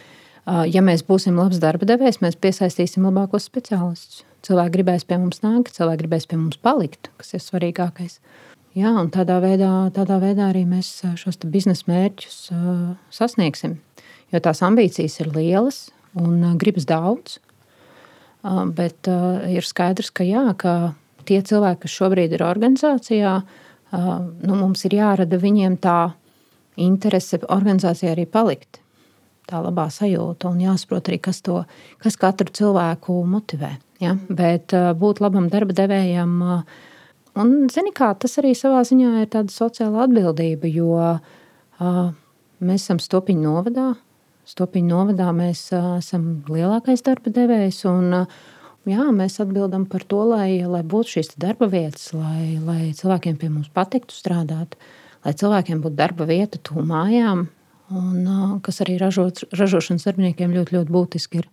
[0.47, 4.21] Ja mēs būsim labs darba devējs, mēs piesaistīsim labākos speciālistus.
[4.47, 8.21] Cilvēki gribēs pie mums nākt, cilvēki gribēs pie mums palikt, kas ir svarīgākais.
[8.79, 12.39] Jā, un tādā veidā, tādā veidā arī mēs šos biznesa mērķus
[13.19, 13.81] sasniegsim.
[14.31, 17.41] Jo tās ambīcijas ir lielas un gribas daudz.
[18.79, 19.11] Bet
[19.51, 20.95] ir skaidrs, ka, jā, ka
[21.27, 25.99] tie cilvēki, kas šobrīd ir organizācijā, uh, nu, mums ir jārada viņiem tā
[26.77, 28.81] interese organizācijā arī palikt
[29.47, 31.63] tā labā sajūta un jāsaprot arī, kas, to,
[32.03, 33.77] kas katru cilvēku motivē.
[34.03, 34.17] Ja?
[34.29, 36.65] Bet uh, būt labam darba devējam, uh,
[37.39, 42.03] un zini, kā, tas arī savā ziņā ir tāda sociāla atbildība, jo uh,
[42.59, 43.93] mēs esam Stopiņu novadā.
[44.47, 47.81] Stopiņu novadā mēs esam lielākais darba devējs.
[47.91, 48.13] Un,
[48.91, 53.51] jā, mēs atbildam par to, lai, lai būtu šīs darba vietas, lai, lai cilvēkiem pie
[53.53, 54.77] mums patiktu strādāt,
[55.27, 57.47] lai cilvēkiem būtu darba vieta tuvu mājām,
[57.95, 61.49] un kas arī ražot, ražošanas darbiniekiem ļoti, ļoti būtiski ir.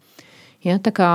[0.64, 1.10] Ja, tā kā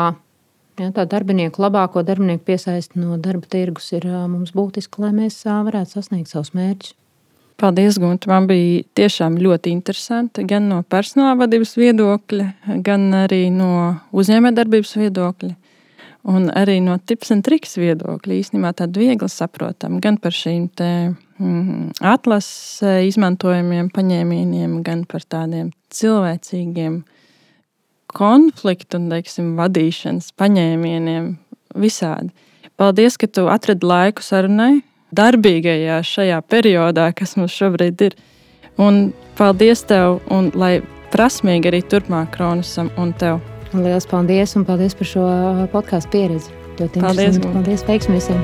[0.79, 5.99] ja, tā darbinieku, labāko darbinieku piesaisti no darba tirgus ir mums būtiski, lai mēs varētu
[5.99, 6.95] sasniegt savus mērķus.
[7.59, 8.29] Paldies, Gunte.
[8.31, 12.45] Man bija tiešām ļoti interesanti gan no personāla vadības viedokļa,
[12.87, 15.57] gan arī no uzņēmējdarbības viedokļa.
[16.29, 20.69] Un arī no tips un triks viedokļa īstenībā tāda viegli saprotama gan par šīm
[21.39, 21.93] Mhm.
[22.03, 27.05] atlases izmantojamiem paņēmieniem, gan par tādiem cilvēcīgiem
[28.11, 31.37] konfliktu un teiksim, vadīšanas paņēmieniem
[31.77, 32.33] visādi.
[32.77, 34.83] Paldies, ka tu atradi laiku sarunai,
[35.15, 38.17] darbīgajā šajā periodā, kas mums šobrīd ir.
[38.79, 40.81] Un paldies tev, un lai
[41.13, 43.41] prasmīgi arī turpmāk Kronusam un tev.
[43.77, 45.25] Lielas paldies un paldies par šo
[45.73, 46.53] podkāstu pieredzi.
[46.79, 48.39] Ļoti paldies, paldies veiksmi visiem!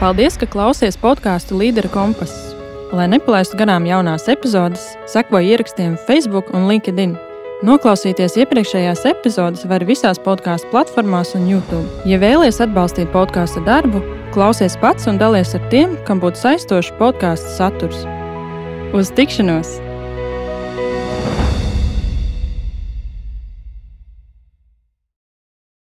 [0.00, 2.56] Paldies, ka klausies podkāstu Līdera kompass.
[2.92, 7.14] Lai nepalaistu garām jaunās epizodes, sekojiet ierakstiem Facebook un LinkedIn.
[7.62, 11.86] Noklausīties iepriekšējās epizodes var visās podkāstu platformās un YouTube.
[12.08, 14.02] Ja vēlaties atbalstīt podkāstu darbu,
[14.34, 18.02] klausies pats un dalies ar tiem, kam būtu saistošs podkāstu saturs.
[18.98, 19.78] Uz tikšanos!